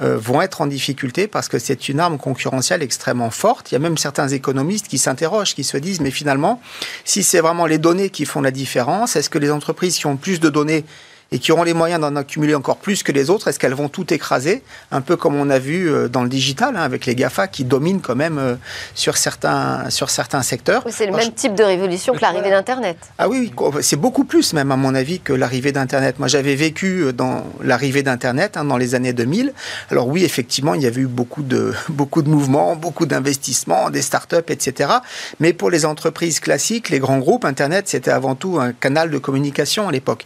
[0.02, 3.72] euh, vont être en difficulté parce que c'est une arme concurrentielle extrêmement forte.
[3.72, 6.62] Il y a même certains économistes qui s'interrogent, qui se disent, mais finalement,
[7.06, 10.18] si c'est vraiment les données qui font la différence, est-ce que les entreprises qui ont
[10.18, 10.86] plus de données
[11.34, 13.88] et qui auront les moyens d'en accumuler encore plus que les autres, est-ce qu'elles vont
[13.88, 17.16] tout écraser Un peu comme on a vu euh, dans le digital, hein, avec les
[17.16, 18.56] GAFA qui dominent quand même euh,
[18.96, 20.84] sur, certains, sur certains secteurs?
[20.90, 22.98] c'est le même type de révolution que l'arrivée d'Internet.
[23.18, 26.20] Ah oui, c'est beaucoup plus même à mon avis que l'arrivée d'Internet.
[26.20, 29.54] Moi j'avais vécu euh, dans l'arrivée d'Internet hein, dans les années 2000.
[29.90, 34.02] Alors oui, effectivement, il y avait eu beaucoup de, beaucoup de mouvements, beaucoup d'investissements, des
[34.02, 34.92] startups, etc.
[35.40, 39.18] Mais pour les entreprises classiques, les grands groupes, Internet, c'était avant tout un canal de
[39.18, 40.26] communication à l'époque.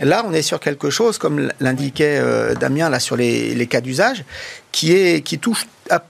[0.00, 4.24] Là, on est sur quelque chose, comme l'indiquait euh, Damien là sur les, cas d'usage,
[4.72, 5.66] qui est qui touche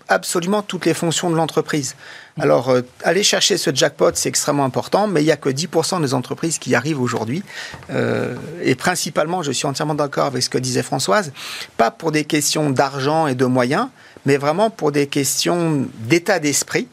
[0.09, 1.94] absolument toutes les fonctions de l'entreprise.
[2.38, 6.01] Alors, euh, aller chercher ce jackpot, c'est extrêmement important, mais il n'y a que 10%
[6.01, 7.42] des entreprises qui y arrivent aujourd'hui.
[7.90, 11.33] Euh, et principalement, je suis entièrement d'accord avec ce que disait Françoise,
[11.77, 13.88] pas pour des questions d'argent et de moyens,
[14.25, 16.88] mais vraiment pour des questions d'état d'esprit.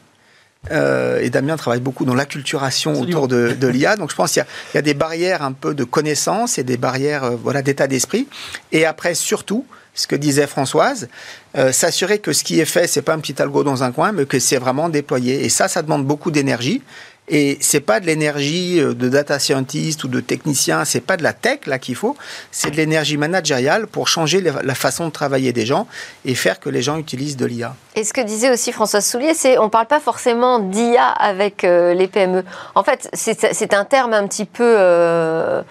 [0.70, 3.96] Euh, et Damien travaille beaucoup dans l'acculturation autour de, de l'IA.
[3.96, 4.44] Donc je pense qu'il
[4.74, 7.88] y, y, a des barrières un peu de connaissance et des barrières euh, voilà, d'état
[7.88, 8.28] d'esprit.
[8.70, 11.08] Et après, surtout, ce que disait Françoise,
[11.56, 14.12] euh, s'assurer que ce qui est fait, c'est pas un petit algo dans un coin,
[14.12, 15.44] mais que c'est vraiment déployé.
[15.44, 16.82] Et ça, ça demande beaucoup d'énergie.
[17.28, 21.22] Et c'est pas de l'énergie euh, de data scientist ou de technicien, c'est pas de
[21.22, 22.16] la tech là qu'il faut,
[22.50, 25.86] c'est de l'énergie managériale pour changer la façon de travailler des gens
[26.24, 27.76] et faire que les gens utilisent de l'IA.
[27.94, 31.94] Et ce que disait aussi François Soulier, c'est on parle pas forcément d'IA avec euh,
[31.94, 32.42] les PME.
[32.74, 35.62] En fait, c'est un terme un petit peu euh,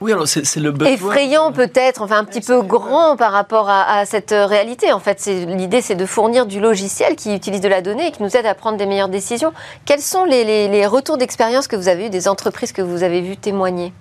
[0.00, 4.30] oui, alors c'est le effrayant peut-être, enfin un petit peu grand par rapport à, cette
[4.30, 4.92] réalité.
[4.92, 8.22] En fait, l'idée, c'est de fournir du logiciel qui utilise de la donnée et qui
[8.22, 9.52] nous aide à prendre des meilleures décisions.
[9.84, 13.36] Quels sont les, retours d'expérience que vous avez eu des entreprises que vous avez vues
[13.36, 13.92] témoigner?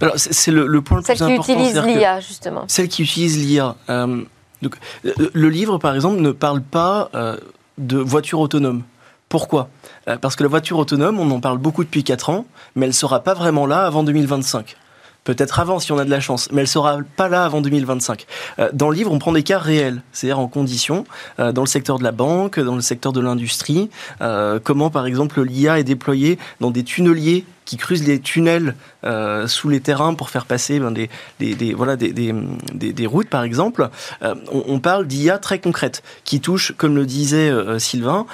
[0.00, 1.42] Alors, c'est le, point le plus important.
[1.42, 2.64] Celles qui utilisent l'IA, justement.
[2.68, 3.76] Celles qui utilisent l'IA.
[3.90, 4.22] Euh,
[4.62, 7.36] donc, le livre, par exemple, ne parle pas euh,
[7.78, 8.82] de voitures autonomes.
[9.28, 9.68] Pourquoi?
[10.08, 12.44] Euh, Parce que la voiture autonome, on en parle beaucoup depuis 4 ans,
[12.76, 14.76] mais elle ne sera pas vraiment là avant 2025.
[15.24, 18.26] Peut-être avant si on a de la chance, mais elle sera pas là avant 2025.
[18.58, 21.04] Euh, dans le livre, on prend des cas réels, c'est-à-dire en conditions,
[21.38, 25.06] euh, dans le secteur de la banque, dans le secteur de l'industrie, euh, comment par
[25.06, 30.12] exemple l'IA est déployée dans des tunneliers qui creusent les tunnels euh, sous les terrains
[30.12, 31.08] pour faire passer ben, des,
[31.40, 32.34] des, des, voilà, des, des,
[32.74, 33.88] des, routes, par exemple.
[34.22, 38.26] Euh, on, on, parle d'IA très concrète, qui touche, comme le disait euh, Sylvain,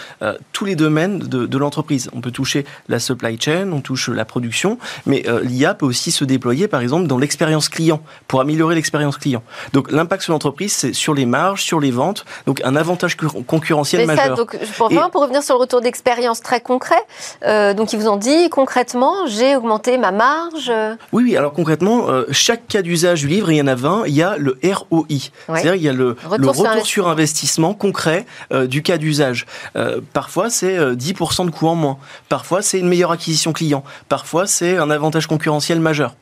[0.53, 2.11] tous les domaines de, de l'entreprise.
[2.13, 6.25] On peut toucher la supply chain, on touche la production, mais l'IA peut aussi se
[6.25, 9.45] déployer, par exemple, dans l'expérience client, pour améliorer l'expérience client.
[9.73, 14.01] Donc l'impact sur l'entreprise, c'est sur les marges, sur les ventes, donc un avantage concurrentiel
[14.01, 14.37] mais majeur.
[14.37, 17.01] Ça, donc, pour, Et, pour revenir sur le retour d'expérience très concret,
[17.77, 20.73] donc ils vous ont dit concrètement, j'ai augmenté ma marge
[21.13, 21.37] Oui, oui.
[21.37, 24.23] Alors concrètement, euh, chaque cas d'usage du livre, il y en a 20, il y
[24.23, 25.05] a le ROI.
[25.09, 25.19] Ouais.
[25.49, 28.99] C'est-à-dire il y a le retour, le retour sur, sur, investissement concret euh, du cas
[28.99, 29.47] d'usage.
[29.77, 31.99] Euh, parfois, c'est 10% de coût en moins.
[32.29, 33.85] Parfois, c'est une meilleure acquisition client.
[34.09, 36.15] Parfois, c'est un avantage concurrentiel majeur.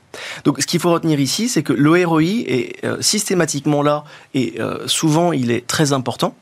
[0.44, 5.32] Donc, ce qu'il faut retenir ici, c'est que le ROI est systématiquement là et souvent,
[5.32, 6.34] il est très important.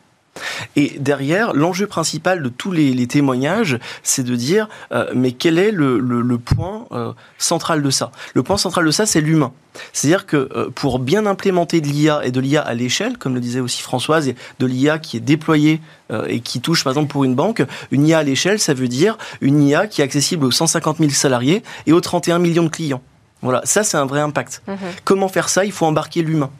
[0.77, 5.71] Et derrière, l'enjeu principal de tous les, témoignages, c'est de dire, euh, mais quel est
[5.71, 8.11] le, point euh, central de ça?
[8.35, 9.53] Le point central de ça, c'est l'humain.
[9.93, 13.41] C'est-à-dire que euh, pour bien implémenter de l'IA et de l'IA à l'échelle, comme le
[13.41, 15.81] disait aussi Françoise, et de l'IA qui est déployée
[16.29, 19.17] et qui touche par exemple pour une banque, une IA à l'échelle, ça veut dire
[19.41, 23.03] une IA qui est accessible aux 150 000 salariés et aux 31 millions de clients.
[23.45, 24.63] Voilà, ça c'est un vrai impact.
[24.67, 24.75] Mmh.
[25.05, 25.67] Comment faire ça?
[25.67, 26.51] Il faut embarquer l'humain.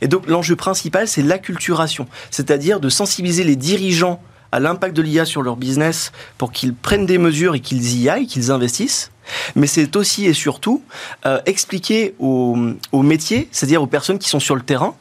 [0.00, 4.22] Et donc l'enjeu principal, c'est l'acculturation, c'est-à-dire de sensibiliser les dirigeants
[4.52, 8.08] à l'impact de l'IA sur leur business pour qu'ils prennent des mesures et qu'ils y
[8.08, 9.10] aillent, qu'ils investissent.
[9.56, 10.82] Mais c'est aussi et surtout
[11.26, 12.56] euh, expliquer aux,
[12.92, 14.94] aux métiers, c'est-à-dire aux personnes qui sont sur le terrain,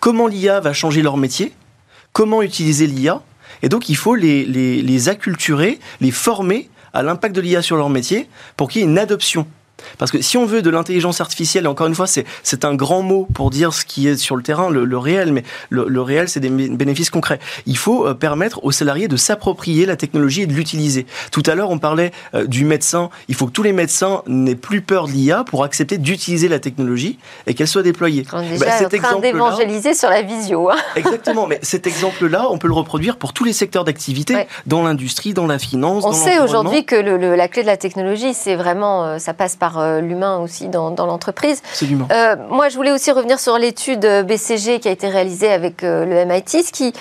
[0.00, 1.54] comment l'IA va changer leur métier,
[2.12, 3.22] comment utiliser l'IA.
[3.62, 7.76] Et donc il faut les, les, les acculturer, les former à l'impact de l'IA sur
[7.76, 9.46] leur métier pour qu'il y ait une adoption
[9.98, 13.26] parce que si on veut de l'intelligence artificielle, encore une fois, c'est un grand mot
[13.34, 16.28] pour dire ce qui est sur le terrain, le, le réel, mais le, le réel,
[16.28, 17.38] c'est des bénéfices concrets.
[17.66, 21.06] Il faut euh, permettre aux salariés de s'approprier la technologie et de l'utiliser.
[21.32, 23.10] Tout à l'heure, on parlait euh, du médecin.
[23.28, 26.58] Il faut que tous les médecins n'aient plus peur de l'IA pour accepter d'utiliser la
[26.58, 28.24] technologie et qu'elle soit déployée.
[28.32, 30.70] On est déjà bah, cet en train d'évangéliser sur la visio.
[30.70, 30.76] Hein.
[30.96, 34.48] Exactement, mais cet exemple-là, on peut le reproduire pour tous les secteurs d'activité, ouais.
[34.66, 36.04] dans l'industrie, dans la finance.
[36.04, 39.56] On sait aujourd'hui que le, la clé de la technologie, c'est vraiment, euh, ça passe
[39.56, 41.62] par euh, l'humain aussi dans, dans l'entreprise.
[42.10, 46.04] Euh, moi, je voulais aussi revenir sur l'étude BCG qui a été réalisée avec euh,
[46.04, 46.62] le MIT.
[46.64, 46.92] Ce qui,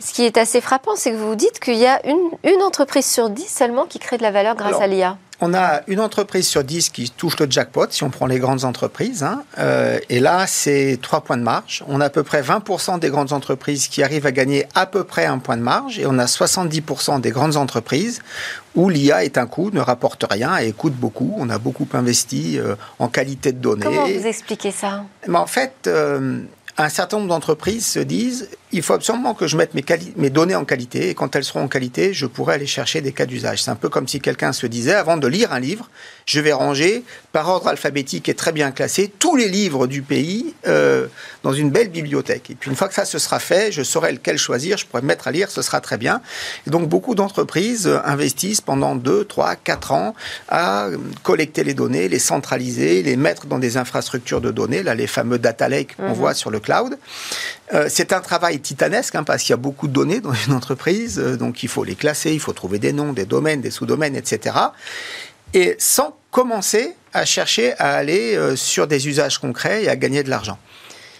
[0.00, 2.62] ce qui est assez frappant, c'est que vous vous dites qu'il y a une, une,
[2.62, 5.18] entreprise sur dix seulement qui crée de la valeur grâce Alors, à l'IA.
[5.40, 8.64] On a une entreprise sur dix qui touche le jackpot, si on prend les grandes
[8.64, 9.22] entreprises.
[9.22, 11.84] Hein, euh, et là, c'est trois points de marge.
[11.88, 15.04] On a à peu près 20% des grandes entreprises qui arrivent à gagner à peu
[15.04, 15.98] près un point de marge.
[15.98, 18.22] Et on a 70% des grandes entreprises
[18.74, 21.34] où l'IA est un coût, ne rapporte rien et coûte beaucoup.
[21.36, 23.84] On a beaucoup investi euh, en qualité de données.
[23.84, 25.04] Comment vous expliquez ça?
[25.28, 26.40] Mais En fait, euh,
[26.78, 29.84] un certain nombre d'entreprises se disent il faut absolument que je mette mes,
[30.16, 33.12] mes, données en qualité et quand elles seront en qualité, je pourrai aller chercher des
[33.12, 33.62] cas d'usage.
[33.62, 35.88] C'est un peu comme si quelqu'un se disait avant de lire un livre,
[36.26, 40.54] je vais ranger par ordre alphabétique et très bien classé tous les livres du pays
[40.66, 41.06] euh,
[41.42, 42.50] dans une belle bibliothèque.
[42.50, 45.02] Et puis une fois que ça se sera fait, je saurai lequel choisir, je pourrai
[45.02, 46.20] me mettre à lire, ce sera très bien.
[46.66, 50.14] Et donc beaucoup d'entreprises investissent pendant 2, 3, 4 ans
[50.48, 50.88] à
[51.22, 55.38] collecter les données, les centraliser, les mettre dans des infrastructures de données, là les fameux
[55.38, 56.12] data lake qu'on mmh.
[56.12, 56.98] voit sur le cloud.
[57.74, 60.52] Euh, c'est un travail titanesque hein, parce qu'il y a beaucoup de données dans une
[60.52, 63.72] entreprise, euh, donc il faut les classer, il faut trouver des noms, des domaines, des
[63.72, 64.56] sous-domaines, etc.
[65.52, 70.22] Et sans commencer à chercher à aller euh, sur des usages concrets et à gagner
[70.22, 70.58] de l'argent.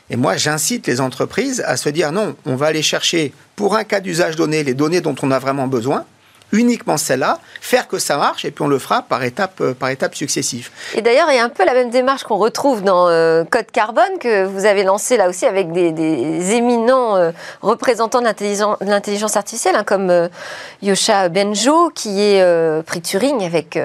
[0.08, 3.82] Et moi, j'incite les entreprises à se dire non, on va aller chercher pour un
[3.82, 6.04] cas d'usage donné les données dont on a vraiment besoin,
[6.52, 10.14] uniquement celle-là, faire que ça marche, et puis on le fera par étapes, par étapes
[10.14, 10.70] successives.
[10.94, 13.70] Et d'ailleurs, il y a un peu la même démarche qu'on retrouve dans euh, Code
[13.72, 17.32] Carbone, que vous avez lancé là aussi avec des, des éminents euh,
[17.62, 20.28] représentants de l'intelligence artificielle, hein, comme euh,
[20.82, 23.78] Yosha Benjo, qui est prix Turing avec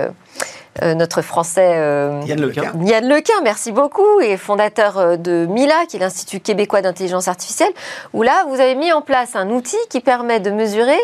[0.82, 2.72] euh, notre français euh, Yann Lequin.
[2.86, 7.72] Yann Lequin, merci beaucoup, et fondateur euh, de MILA, qui est l'Institut québécois d'intelligence artificielle,
[8.14, 11.00] où là, vous avez mis en place un outil qui permet de mesurer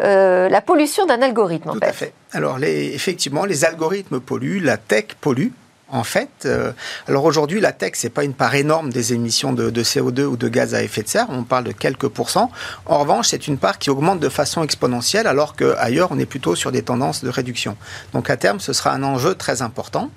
[0.00, 1.70] euh, la pollution d'un algorithme.
[1.72, 1.86] Tout fait.
[1.86, 2.12] à fait.
[2.32, 5.50] Alors, les, effectivement, les algorithmes polluent, la tech pollue.
[5.92, 6.72] En fait, euh,
[7.06, 10.36] alors aujourd'hui, la tech, c'est pas une part énorme des émissions de, de, CO2 ou
[10.38, 11.26] de gaz à effet de serre.
[11.28, 12.50] On parle de quelques pourcents.
[12.86, 16.56] En revanche, c'est une part qui augmente de façon exponentielle, alors qu'ailleurs, on est plutôt
[16.56, 17.76] sur des tendances de réduction.
[18.14, 20.10] Donc, à terme, ce sera un enjeu très important,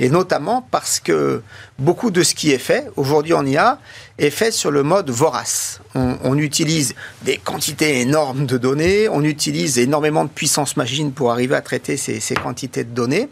[0.00, 1.42] et notamment parce que
[1.78, 3.78] beaucoup de ce qui est fait aujourd'hui en IA
[4.18, 5.80] est fait sur le mode vorace.
[5.94, 11.30] On, on, utilise des quantités énormes de données, on utilise énormément de puissance machine pour
[11.30, 13.28] arriver à traiter ces, ces quantités de données,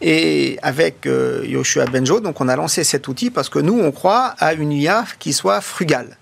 [0.00, 3.92] et avec euh, Yoshua Benjo, donc on a lancé cet outil parce que nous, on
[3.92, 6.16] croit à une IA qui soit frugale.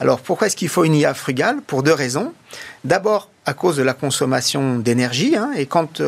[0.00, 1.62] Alors pourquoi est-ce qu'il faut une IA frugale?
[1.66, 2.34] Pour deux raisons.
[2.84, 6.02] D'abord, à cause de la consommation d'énergie, hein, et quand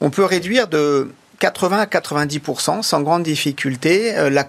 [0.00, 1.10] on peut réduire de
[1.42, 4.46] 80 à 90% sans grande difficulté la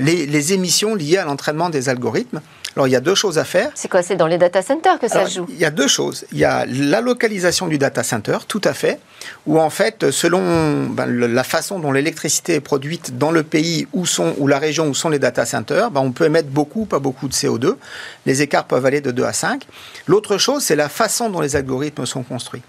[0.00, 2.40] les, les émissions liées à l'entraînement des algorithmes.
[2.76, 3.70] Alors, il y a deux choses à faire.
[3.74, 4.02] C'est quoi?
[4.02, 5.46] C'est dans les data centers que ça joue?
[5.48, 6.24] Il y a deux choses.
[6.30, 9.00] Il y a la localisation du data center, tout à fait,
[9.46, 14.06] où en fait, selon ben, la façon dont l'électricité est produite dans le pays où
[14.06, 16.98] sont, ou la région où sont les data centers, ben, on peut émettre beaucoup, pas
[16.98, 17.76] beaucoup de CO2.
[18.26, 19.66] Les écarts peuvent aller de 2 à 5.
[20.06, 22.62] L'autre chose, c'est la façon dont les algorithmes sont construits.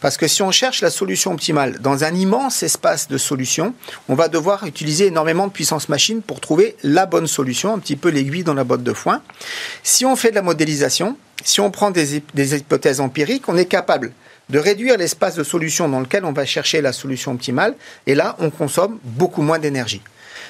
[0.00, 3.74] Parce que si on cherche la solution optimale dans un immense espace de solutions,
[4.08, 7.96] on va devoir utiliser énormément de puissance machine pour trouver la bonne solution, un petit
[7.96, 9.22] peu l'aiguille dans la botte de foin.
[9.82, 14.12] Si on fait de la modélisation, si on prend des, hypothèses empiriques, on est capable
[14.50, 17.74] de réduire l'espace de solution dans lequel on va chercher la solution optimale,
[18.06, 20.02] et là, on consomme beaucoup moins d'énergie.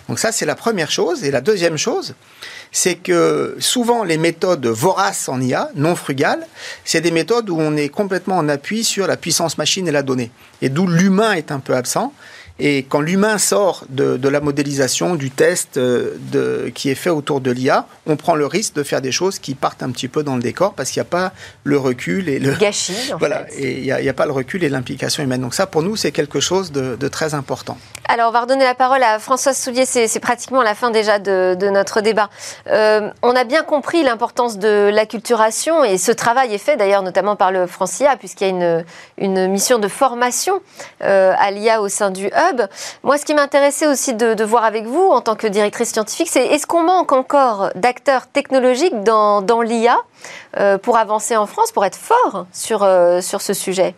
[0.08, 1.24] Donc ça, c'est la première chose.
[1.24, 2.14] Et la deuxième chose,
[2.72, 6.46] c'est que souvent les méthodes voraces en IA, non frugales,
[6.84, 10.02] c'est des méthodes où on est complètement en appui sur la puissance machine et la
[10.02, 10.30] donnée,
[10.62, 12.12] et d'où l'humain est un peu absent.
[12.60, 17.40] Et quand l'humain sort de, la modélisation, du test euh, de, qui est fait autour
[17.40, 20.24] de l'IA, on prend le risque de faire des choses qui partent un petit peu
[20.24, 23.12] dans le décor parce qu'il n'y a pas le recul et le gâchis.
[23.18, 25.40] voilà, et il n'y a, pas le recul et l'implication humaine.
[25.40, 27.78] Donc ça, pour nous, c'est quelque chose de, très important.
[28.08, 29.86] Alors, on va redonner la parole à Françoise Soulier.
[29.86, 32.28] C'est pratiquement la fin déjà de, notre débat.
[32.66, 37.36] Euh, on a bien compris l'importance de l'acculturation et ce travail est fait d'ailleurs notamment
[37.36, 38.84] par le Francia puisqu'il y a une,
[39.18, 40.60] une mission de formation
[41.02, 42.47] euh, à l'IA au sein du hub.
[43.02, 46.46] Moi, ce qui m'intéressait aussi de, voir avec vous, en tant que directrice scientifique, c'est
[46.46, 49.98] est-ce qu'on manque encore d'acteurs technologiques dans, l'IA
[50.56, 53.94] euh, pour avancer en France, pour être fort sur, euh, sur ce sujet?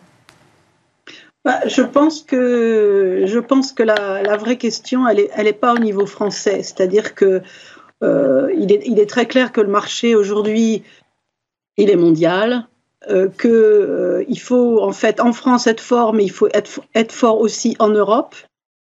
[1.43, 5.79] Bah, je pense que, je pense que la, vraie question, elle n'est elle pas au
[5.79, 6.61] niveau français.
[6.61, 7.41] C'est-à-dire que
[8.03, 10.83] euh, est, il, est, très clair que le marché aujourd'hui,
[11.77, 12.67] il est mondial.
[13.09, 17.11] Euh, qu'il euh, faut en fait en France être fort, mais il faut être, être
[17.11, 18.35] fort aussi en Europe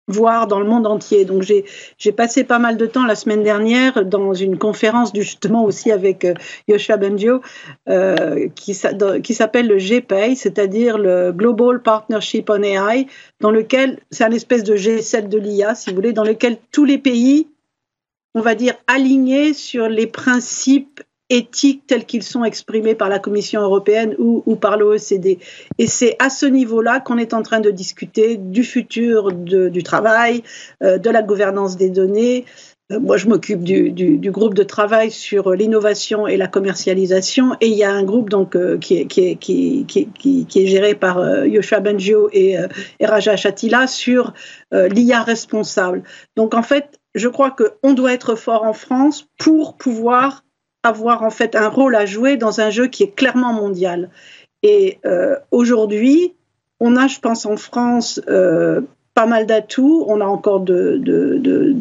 [0.08, 1.26] voire dans le monde entier.
[1.26, 5.92] Donc j'ai passé pas mal de temps la semaine dernière dans une conférence justement aussi
[5.92, 6.34] avec euh,
[6.68, 6.98] Yoshua
[7.90, 8.78] euh, qui,
[9.24, 13.08] qui s'appelle le GPay, c'est-à-dire le Global Partnership on AI,
[13.40, 16.86] dans lequel c'est un espèce de G7 de l'IA, si vous voulez, dans lequel tous
[16.86, 17.48] les pays,
[18.36, 23.62] on va dire, alignés sur les principes éthiques tels qu'ils sont exprimés par la Commission
[23.62, 25.40] européenne ou, par l'OECD.
[25.78, 30.44] Et c'est à ce niveau-là qu'on est en train de discuter du futur du travail,
[30.84, 32.46] euh, de la gouvernance des données.
[32.92, 37.56] Euh, moi, je m'occupe du, groupe de travail sur l'innovation et la commercialisation.
[37.62, 42.58] Et il y a un groupe donc, euh, qui, est, géré par Yoshua Benjo et,
[43.00, 44.34] et Raja Chatila sur
[44.74, 46.04] l'IA responsable.
[46.36, 50.44] Donc, en fait, je crois qu'on doit être fort en France pour pouvoir
[50.84, 54.10] avoir en fait un rôle à jouer dans un jeu qui est clairement mondial.
[54.64, 56.34] Et euh, aujourd'hui,
[56.80, 58.82] on a, je pense, en France euh,
[59.14, 60.04] pas mal d'atouts.
[60.08, 61.00] On a encore de,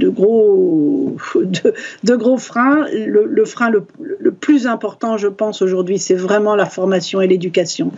[0.08, 1.16] gros,
[2.04, 2.86] de, gros freins.
[2.92, 7.92] Le, frein le, plus important, je pense, aujourd'hui, c'est vraiment la formation et l'éducation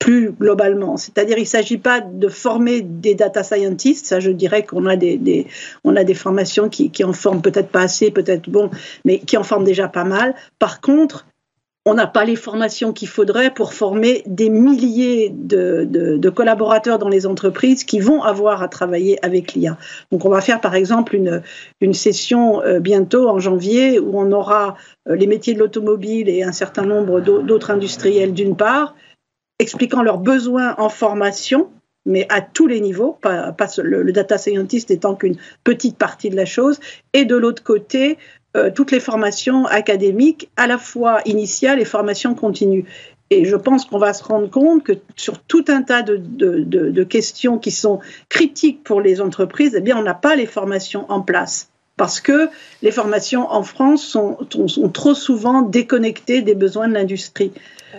[0.00, 0.96] plus globalement.
[0.96, 4.06] C'est-à-dire, il ne s'agit pas de former des data scientists.
[4.06, 5.46] Ça, je dirais qu'on a des,
[5.84, 8.70] on a des formations qui, qui en forment peut-être pas assez, peut-être bon,
[9.04, 10.34] mais qui en forment déjà pas mal.
[10.58, 11.26] Par contre,
[11.86, 17.26] on n'a pas les formations qu'il faudrait pour former des milliers de, collaborateurs dans les
[17.26, 19.78] entreprises qui vont avoir à travailler avec l'IA.
[20.12, 21.42] Donc on va faire par exemple une,
[21.80, 24.76] une session euh, bientôt en janvier où on aura
[25.08, 28.94] euh, les métiers de l'automobile et un certain nombre d'autres industriels d'une part,
[29.60, 31.68] expliquant leurs besoins en formation,
[32.06, 33.18] mais à tous les niveaux,
[33.78, 36.80] le, data scientist étant qu'une petite partie de la chose,
[37.12, 38.18] et de l'autre côté,
[38.56, 42.86] euh, toutes les formations académiques, à la fois initiales et formations continues.
[43.28, 47.58] Et je pense qu'on va se rendre compte que sur tout un tas de, questions
[47.58, 51.68] qui sont critiques pour les entreprises, eh bien, on n'a pas les formations en place.
[51.96, 52.48] Parce que
[52.82, 54.38] les formations en France sont
[54.92, 57.52] trop souvent déconnectées des besoins de l'industrie.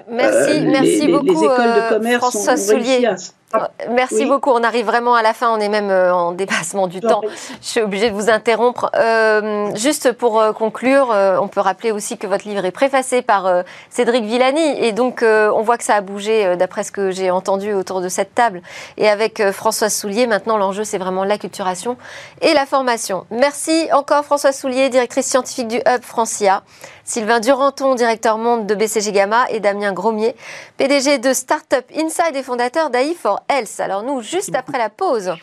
[0.10, 3.10] Merci, euh, merci beaucoup, les écoles de euh, commerce François Soulier.
[3.54, 4.50] Ah, Merci beaucoup.
[4.52, 5.54] On arrive vraiment à la fin.
[5.54, 7.20] On est même euh, en dépassement du temps.
[7.62, 8.90] Je suis obligée de vous interrompre.
[8.96, 14.24] Euh, juste pour conclure, on peut rappeler aussi que votre livre est préfacé par Cédric
[14.24, 14.86] Villani.
[14.86, 18.08] Et donc, on voit que ça a bougé d'après ce que j'ai entendu autour de
[18.08, 18.62] cette table.
[18.96, 21.98] Et avec Françoise Soulier, maintenant, l'enjeu, c'est vraiment l'acculturation
[22.42, 23.26] et la formation.
[23.32, 26.64] Merci encore, Françoise Soulier, directrice scientifique du Hub Francia.
[27.04, 30.36] Sylvain Duranton, directeur monde de BCG Gamma, et Damien Gromier,
[30.78, 33.80] PDG de Startup Inside et fondateur d'AI for Else.
[33.80, 35.34] Alors nous, juste après la pause,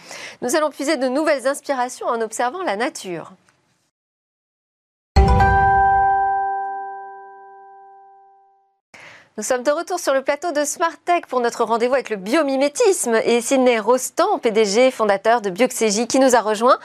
[0.42, 3.32] nous allons puiser de nouvelles inspirations en observant la nature.
[9.38, 12.16] Nous sommes de retour sur le plateau de Smart Tech pour notre rendez-vous avec le
[12.16, 16.76] biomimétisme et Sidney Rostand, PDG fondateur de Bioxégie, qui nous a rejoint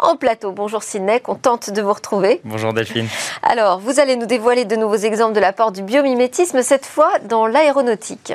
[0.00, 0.50] en plateau.
[0.50, 2.40] Bonjour Sidney, contente de vous retrouver.
[2.42, 3.06] Bonjour Delphine.
[3.44, 7.46] Alors, vous allez nous dévoiler de nouveaux exemples de l'apport du biomimétisme, cette fois dans
[7.46, 8.32] l'aéronautique.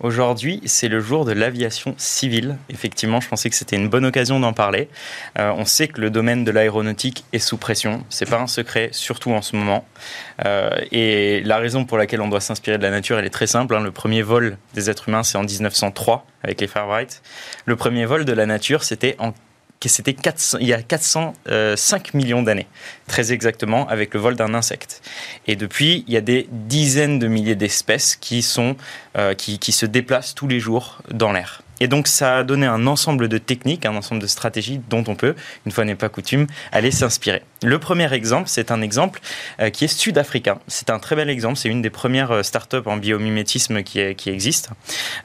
[0.00, 2.56] Aujourd'hui, c'est le jour de l'aviation civile.
[2.68, 4.88] Effectivement, je pensais que c'était une bonne occasion d'en parler.
[5.40, 8.04] Euh, on sait que le domaine de l'aéronautique est sous pression.
[8.08, 9.84] C'est pas un secret, surtout en ce moment.
[10.46, 13.48] Euh, et la raison pour laquelle on doit s'inspirer de la nature, elle est très
[13.48, 13.74] simple.
[13.74, 13.80] Hein.
[13.80, 17.20] Le premier vol des êtres humains, c'est en 1903 avec les Wright.
[17.64, 19.32] Le premier vol de la nature, c'était en
[19.86, 20.16] c'était
[20.60, 21.76] il y a 405 euh,
[22.14, 22.66] millions d'années,
[23.06, 25.02] très exactement, avec le vol d'un insecte.
[25.46, 28.44] Et depuis, il y a des dizaines de milliers d'espèces qui,
[29.16, 31.62] euh, qui, qui se déplacent tous les jours dans l'air.
[31.80, 35.14] Et donc ça a donné un ensemble de techniques, un ensemble de stratégies dont on
[35.14, 37.42] peut, une fois n'est pas coutume, aller s'inspirer.
[37.64, 39.20] Le premier exemple, c'est un exemple
[39.58, 40.60] euh, qui est sud-africain.
[40.68, 44.70] C'est un très bel exemple, c'est une des premières euh, startups en biomimétisme qui, existe.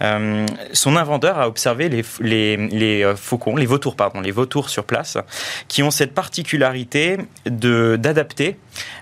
[0.01, 5.17] Euh, son inventeur a observé les, les, faucons, les vautours, pardon, les vautours sur place,
[5.67, 8.57] qui ont cette particularité d'adapter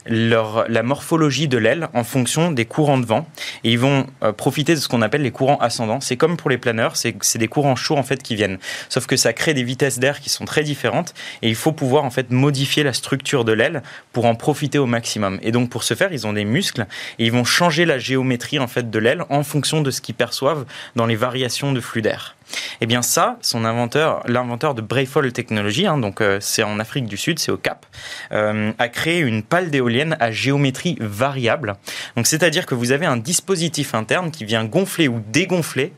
[0.06, 3.28] leur, la morphologie de l'aile en fonction des courants de vent.
[3.64, 6.02] Et ils vont profiter de ce qu'on appelle les courants ascendants.
[6.02, 8.58] C'est comme pour les planeurs, c'est des courants chauds en fait qui viennent.
[8.90, 12.04] Sauf que ça crée des vitesses d'air qui sont très différentes et il faut pouvoir
[12.04, 15.40] en fait modifier la structure de l'aile pour en profiter au maximum.
[15.42, 16.86] Et donc pour ce faire, ils ont des muscles
[17.20, 20.16] et ils vont changer la géométrie en fait de l'aile en fonction de ce qu'ils
[20.16, 20.66] perçoivent
[20.96, 22.36] dans les variations de flux d'air.
[22.82, 27.06] Eh bien ça, son inventeur, l'inventeur de Brayfall Technology, hein, donc euh, c'est en Afrique
[27.06, 27.86] du Sud, c'est au Cap,
[28.32, 31.76] euh, a créé une pale d'éolienne à géométrie variable.
[32.16, 35.94] Donc c'est-à-dire que vous avez un dispositif interne qui vient gonfler ou dégonfler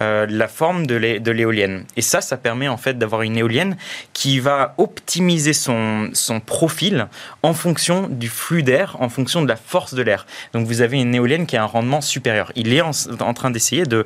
[0.00, 1.84] euh, la forme de l'éolienne.
[1.96, 3.76] Et ça, ça permet en fait d'avoir une éolienne
[4.12, 7.06] qui va optimiser son, son profil
[7.44, 10.26] en fonction du flux d'air, en fonction de la force de l'air.
[10.52, 12.50] Donc vous avez une éolienne qui a un rendement supérieur.
[12.56, 14.04] Il est en, train d'essayer de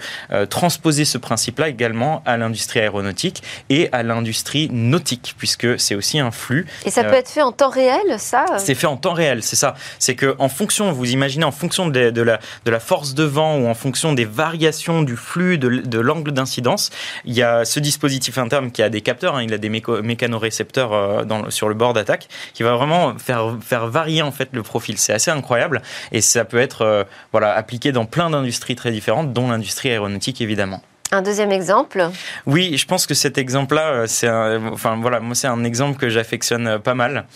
[0.51, 6.33] transposer ce principe-là également à l'industrie aéronautique et à l'industrie nautique, puisque c'est aussi un
[6.33, 6.67] flux.
[6.85, 9.45] Et ça peut euh, être fait en temps réel, ça C'est fait en temps réel,
[9.45, 9.75] c'est ça.
[10.01, 13.57] C'est que en fonction, vous imaginez, en fonction de, la, de la force de vent
[13.57, 16.91] ou en fonction des variations du flux, de, l'angle d'incidence,
[17.25, 20.93] il y a ce dispositif interne qui a des capteurs, hein, il a des mécanorécepteurs
[20.93, 24.63] euh, dans, sur le bord d'attaque, qui va vraiment faire, faire varier en fait le
[24.65, 24.99] profil.
[24.99, 29.33] C'est assez incroyable et ça peut être euh, voilà, appliqué dans plein d'industries très différentes,
[29.33, 30.83] dont l'industrie aéronautique évidemment.
[31.13, 32.11] Un deuxième exemple
[32.47, 36.09] Oui, je pense que cet exemple-là, euh, c'est enfin voilà, moi c'est un exemple que
[36.09, 37.27] j'affectionne euh, pas mal.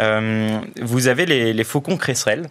[0.00, 2.48] Euh, vous avez les, faucons cresserelles.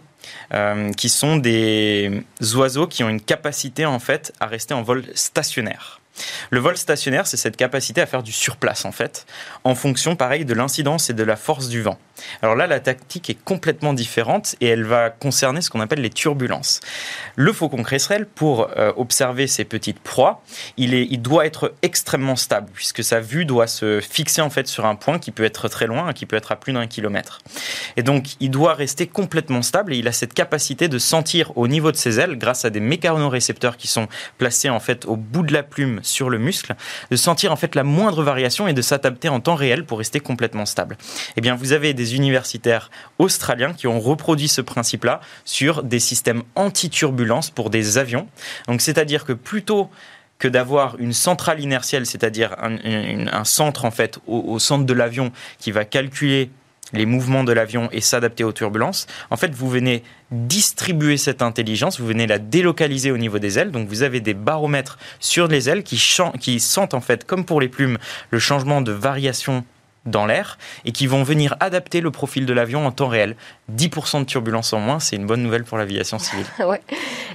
[0.96, 2.24] qui sont des
[2.54, 5.99] oiseaux qui ont une capacité en fait à rester en vol stationnaire.
[6.50, 9.26] Le vol stationnaire, c'est cette capacité à faire du surplace, en fait,
[9.64, 11.98] en fonction, pareil, de l'incidence et de la force du vent.
[12.42, 16.10] Alors là, la tactique est complètement différente et elle va concerner ce qu'on appelle les
[16.10, 16.80] turbulences.
[17.36, 20.42] Le faucon cresserelle, pour euh, observer ses petites proies,
[20.76, 24.94] il, doit être extrêmement stable, puisque sa vue doit se fixer, en fait, sur un
[24.94, 27.40] point qui peut être très loin, qui peut être à plus d'un kilomètre.
[27.96, 31.68] Et donc, il doit rester complètement stable et il a cette capacité de sentir au
[31.68, 34.08] niveau de ses ailes, grâce à des mécanorécepteurs qui sont
[34.38, 36.74] placés, en fait, au bout de la plume sur le muscle,
[37.10, 40.20] de sentir en fait la moindre variation et de s'adapter en temps réel pour rester
[40.20, 40.96] complètement stable.
[41.36, 46.42] Eh bien, vous avez des universitaires australiens qui ont reproduit ce principe-là sur des systèmes
[46.54, 48.26] anti-turbulence pour des avions.
[48.68, 49.90] Donc, c'est-à-dire que plutôt
[50.38, 55.70] que d'avoir une centrale inertielle, c'est-à-dire un, centre en fait au centre de l'avion qui
[55.70, 56.50] va calculer
[56.92, 59.06] les mouvements de l'avion et s'adapter aux turbulences.
[59.30, 63.70] En fait, vous venez distribuer cette intelligence, vous venez la délocaliser au niveau des ailes.
[63.70, 67.68] Donc, vous avez des baromètres sur les ailes qui, sentent, en fait, comme pour les
[67.68, 67.98] plumes,
[68.30, 69.64] le changement de variation
[70.06, 73.36] dans l'air et qui vont venir adapter le profil de l'avion en temps réel.
[73.74, 76.46] 10% de turbulence en moins, c'est une bonne nouvelle pour l'aviation civile.
[76.66, 76.80] ouais.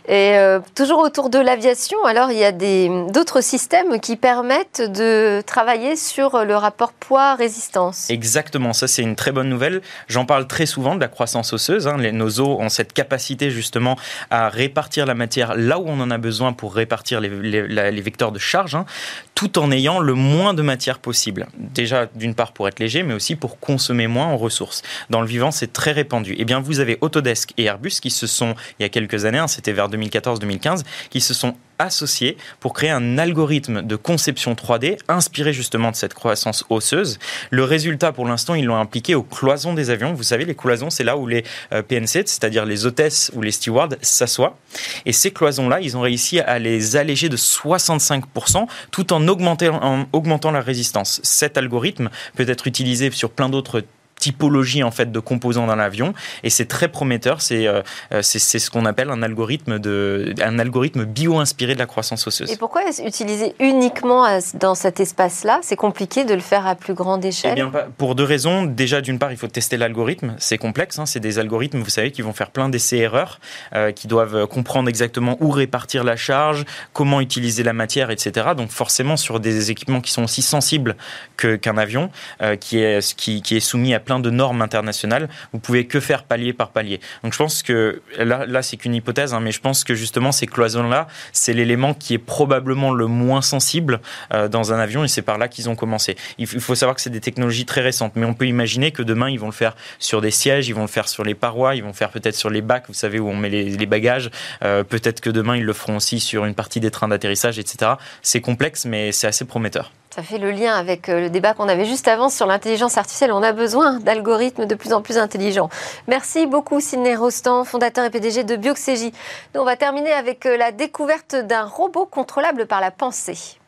[0.07, 5.41] Et euh, toujours autour de l'aviation, alors il y a d'autres systèmes qui permettent de
[5.45, 8.09] travailler sur le rapport poids-résistance.
[8.09, 9.81] Exactement, ça c'est une très bonne nouvelle.
[10.07, 11.87] J'en parle très souvent de la croissance osseuse.
[11.87, 11.97] Hein.
[11.97, 13.97] Nos os ont cette capacité justement
[14.29, 18.31] à répartir la matière là où on en a besoin pour répartir les, les, vecteurs
[18.31, 18.85] de charge, hein,
[19.33, 21.47] tout en ayant le moins de matière possible.
[21.57, 24.81] Déjà d'une part pour être léger, mais aussi pour consommer moins en ressources.
[25.11, 26.33] Dans le vivant, c'est très répandu.
[26.39, 29.37] Eh bien, vous avez Autodesk et Airbus qui se sont, il y a quelques années,
[29.37, 34.97] hein, c'était vers 2014-2015, qui se sont associés pour créer un algorithme de conception 3D
[35.07, 37.19] inspiré justement de cette croissance osseuse.
[37.49, 40.13] Le résultat, pour l'instant, ils l'ont impliqué aux cloisons des avions.
[40.13, 43.51] Vous savez, les cloisons, c'est là où les euh, PNC, c'est-à-dire les hôtesses ou les
[43.51, 44.57] stewards, s'assoient.
[45.05, 50.05] Et ces cloisons-là, ils ont réussi à les alléger de 65% tout en augmentant, en
[50.13, 51.19] augmentant la résistance.
[51.23, 53.83] Cet algorithme peut être utilisé sur plein d'autres
[54.25, 57.41] typologie en fait de composants dans l'avion et c'est très prometteur.
[57.41, 57.83] C'est euh,
[58.21, 62.51] c'est ce qu'on appelle un algorithme de un algorithme bio-inspiré de la croissance osseuse.
[62.51, 64.25] Et pourquoi utiliser uniquement
[64.59, 65.59] dans cet espace-là?
[65.61, 67.51] C'est compliqué de le faire à plus grande échelle?
[67.51, 68.63] Eh bien, pour deux raisons.
[68.63, 70.35] Déjà, d'une part, il faut tester l'algorithme.
[70.39, 70.97] C'est complexe.
[70.97, 71.05] Hein.
[71.05, 73.39] C'est des algorithmes, vous savez, qui vont faire plein d'essais-erreurs,
[73.75, 78.53] euh, qui doivent comprendre exactement où répartir la charge, comment utiliser la matière, etc.
[78.57, 80.95] Donc forcément, sur des équipements qui sont aussi sensibles
[81.37, 82.09] qu'un avion,
[82.41, 85.29] euh, qui est qui, qui est soumis à plein de normes internationales.
[85.53, 86.99] Vous pouvez que faire palier par palier.
[87.23, 90.47] Donc je pense que là, c'est qu'une hypothèse, hein, mais je pense que justement ces
[90.47, 94.01] cloisons-là, c'est l'élément qui est probablement le moins sensible
[94.33, 96.15] euh, dans un avion et c'est par là qu'ils ont commencé.
[96.37, 99.29] Il faut savoir que c'est des technologies très récentes, mais on peut imaginer que demain
[99.29, 101.81] ils vont le faire sur des sièges, ils vont le faire sur les parois, ils
[101.81, 104.31] vont le faire peut-être sur les bacs, vous savez où on met les, bagages.
[104.63, 107.93] Euh, peut-être que demain ils le feront aussi sur une partie des trains d'atterrissage, etc.
[108.21, 109.91] C'est complexe, mais c'est assez prometteur.
[110.15, 113.33] Ça fait le lien avec euh, le débat qu'on avait juste avant sur l'intelligence artificielle.
[113.33, 115.67] On a besoin d'algorithmes de plus en plus intelligents.
[116.07, 119.11] Merci beaucoup, Sidney Rostand, fondateur et PDG de Bioxégie.
[119.53, 123.59] Nous, on va terminer avec euh, la découverte d'un robot contrôlable par la pensée.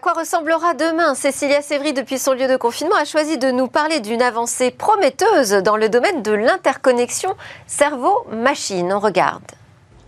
[0.00, 4.00] Quoi ressemblera demain Cécilia Sévry, depuis son lieu de confinement, a choisi de nous parler
[4.00, 7.36] d'une avancée prometteuse dans le domaine de l'interconnexion
[7.66, 8.92] cerveau-machine.
[8.92, 9.42] On regarde.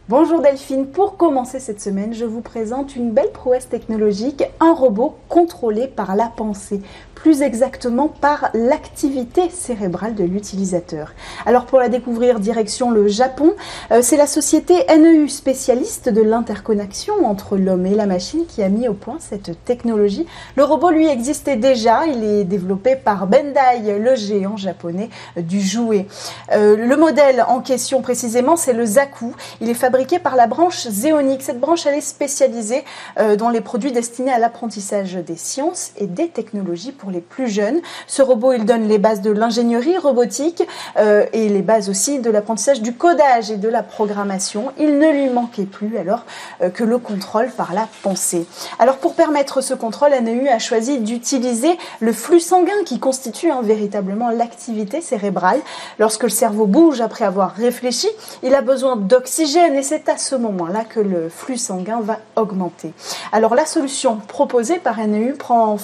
[0.08, 5.16] Bonjour Delphine, pour commencer cette semaine, je vous présente une belle prouesse technologique, un robot
[5.28, 6.80] contrôlé par la pensée
[7.22, 11.12] plus exactement par l'activité cérébrale de l'utilisateur.
[11.46, 13.52] Alors pour la découvrir, direction le Japon,
[13.92, 18.68] euh, c'est la société NEU spécialiste de l'interconnexion entre l'homme et la machine qui a
[18.68, 20.26] mis au point cette technologie.
[20.56, 26.08] Le robot lui existait déjà, il est développé par Bendai, le géant japonais du jouet.
[26.50, 29.32] Euh, le modèle en question précisément, c'est le Zaku.
[29.60, 31.40] Il est fabriqué par la branche Xeonic.
[31.42, 32.82] Cette branche, elle est spécialisée
[33.20, 37.48] euh, dans les produits destinés à l'apprentissage des sciences et des technologies pour les plus
[37.48, 37.80] jeunes.
[38.06, 40.62] Ce robot, il donne les bases de l'ingénierie robotique
[40.96, 44.72] euh, et les bases aussi de l'apprentissage du codage et de la programmation.
[44.78, 46.24] Il ne lui manquait plus alors
[46.62, 48.46] euh, que le contrôle par la pensée.
[48.78, 53.60] Alors pour permettre ce contrôle, NEU a choisi d'utiliser le flux sanguin qui constitue hein,
[53.62, 55.60] véritablement l'activité cérébrale.
[55.98, 58.08] Lorsque le cerveau bouge après avoir réfléchi,
[58.42, 62.92] il a besoin d'oxygène et c'est à ce moment-là que le flux sanguin va augmenter.
[63.32, 65.76] Alors la solution proposée par NEU prend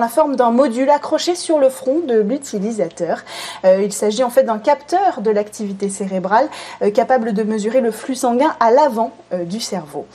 [0.00, 3.22] la forme d'un module accroché sur le front de l'utilisateur.
[3.64, 6.48] Euh, il s'agit en fait d'un capteur de l'activité cérébrale
[6.82, 10.06] euh, capable de mesurer le flux sanguin à l'avant euh, du cerveau.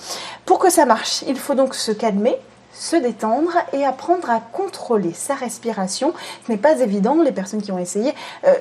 [0.46, 2.36] Pour que ça marche, il faut donc se calmer,
[2.74, 6.14] se détendre et apprendre à contrôler sa respiration.
[6.46, 8.14] Ce n'est pas évident, les personnes qui ont essayé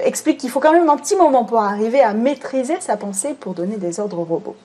[0.04, 3.54] expliquent qu'il faut quand même un petit moment pour arriver à maîtriser sa pensée pour
[3.54, 4.56] donner des ordres aux robots.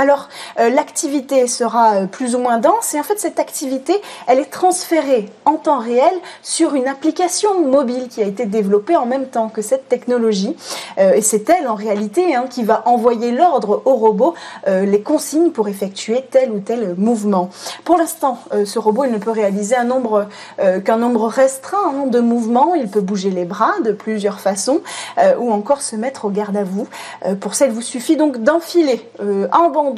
[0.00, 4.38] Alors, euh, l'activité sera euh, plus ou moins dense et en fait, cette activité, elle
[4.38, 9.26] est transférée en temps réel sur une application mobile qui a été développée en même
[9.26, 10.56] temps que cette technologie.
[10.96, 14.34] Euh, et c'est elle, en réalité, hein, qui va envoyer l'ordre au robot,
[14.66, 17.50] les consignes pour effectuer tel ou tel mouvement.
[17.84, 20.28] Pour l'instant, ce robot, il ne peut réaliser nombre
[20.84, 22.74] qu'un nombre restreint hein, de mouvements.
[22.74, 24.80] Il peut bouger les bras de plusieurs façons
[25.38, 26.86] ou encore se mettre au garde à vous.
[27.40, 29.89] pour ça, il vous suffit donc d'enfiler un bandeau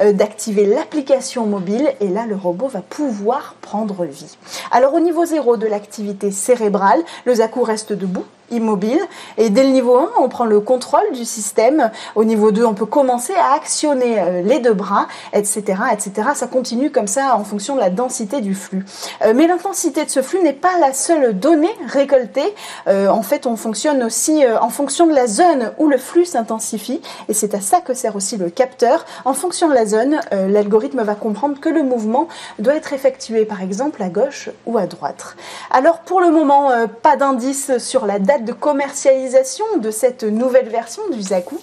[0.00, 4.36] euh, d'activer l'application mobile et là le robot va pouvoir prendre vie.
[4.70, 9.00] Alors au niveau zéro de l'activité cérébrale, le Zaku reste debout immobile.
[9.38, 11.90] Et dès le niveau 1, on prend le contrôle du système.
[12.14, 16.28] Au niveau 2, on peut commencer à actionner euh, les deux bras, etc., etc.
[16.34, 18.84] Ça continue comme ça en fonction de la densité du flux.
[19.22, 22.54] Euh, mais l'intensité de ce flux n'est pas la seule donnée récoltée.
[22.86, 27.00] Euh, en fait, on fonctionne aussi en fonction de la zone où le flux s'intensifie.
[27.28, 29.04] Et c'est à ça que sert aussi le capteur.
[29.24, 32.28] En fonction de la zone, l'algorithme va comprendre que le mouvement
[32.58, 35.36] doit être effectué, par exemple, à gauche ou à droite.
[35.70, 36.70] Alors, pour le moment,
[37.02, 41.58] pas d'indice sur la date de commercialisation de cette nouvelle version du Zaku.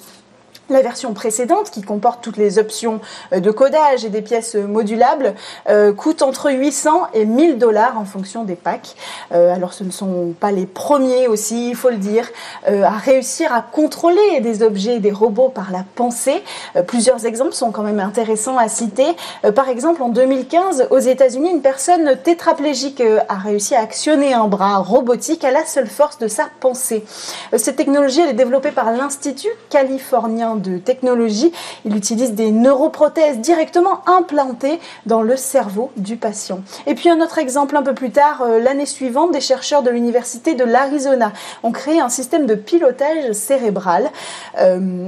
[0.70, 3.00] La version précédente, qui comporte toutes les options
[3.34, 5.34] euh, de codage et des pièces modulables,
[5.68, 8.96] euh, coûte entre 800 et 1000 dollars en fonction des packs.
[9.32, 12.28] Euh, alors ce ne sont pas les premiers aussi, il faut le dire,
[12.68, 16.44] à réussir à contrôler des objets et des robots par la pensée.
[16.88, 19.06] plusieurs exemples sont quand même intéressants à citer.
[19.56, 24.78] par exemple, en 2015, aux États-Unis, une personne tétraplégique a réussi à actionner un bras
[24.78, 27.04] robotique à la seule force de sa pensée.
[27.56, 31.52] cette technologie, elle est développée par l'Institut californien de technologie.
[31.86, 36.62] Il utilise des neuroprothèses directement implantées dans le cerveau du patient.
[36.88, 39.90] Et puis un autre exemple un peu plus tard, euh, l'année suivante, des chercheurs de
[39.90, 41.32] l'université de l'Arizona
[41.64, 44.10] ont créé un système de pilotage cérébral.
[44.60, 45.08] Euh,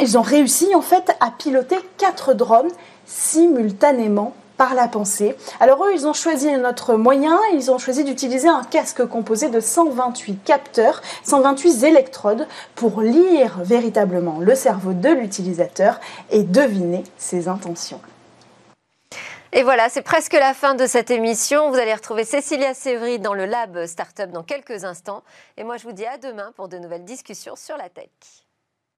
[0.00, 2.70] ils ont réussi en fait à piloter quatre drones
[3.06, 5.36] simultanément par la pensée.
[5.60, 9.48] Alors eux, ils ont choisi un autre moyen, ils ont choisi d'utiliser un casque composé
[9.48, 16.00] de 128 capteurs, 128 électrodes pour lire véritablement le cerveau de l'utilisateur
[16.30, 18.00] et deviner ses intentions.
[19.56, 21.70] Et voilà, c'est presque la fin de cette émission.
[21.70, 25.22] Vous allez retrouver Cécilia Sévry dans le Lab Startup dans quelques instants.
[25.56, 28.43] Et moi, je vous dis à demain pour de nouvelles discussions sur la tech.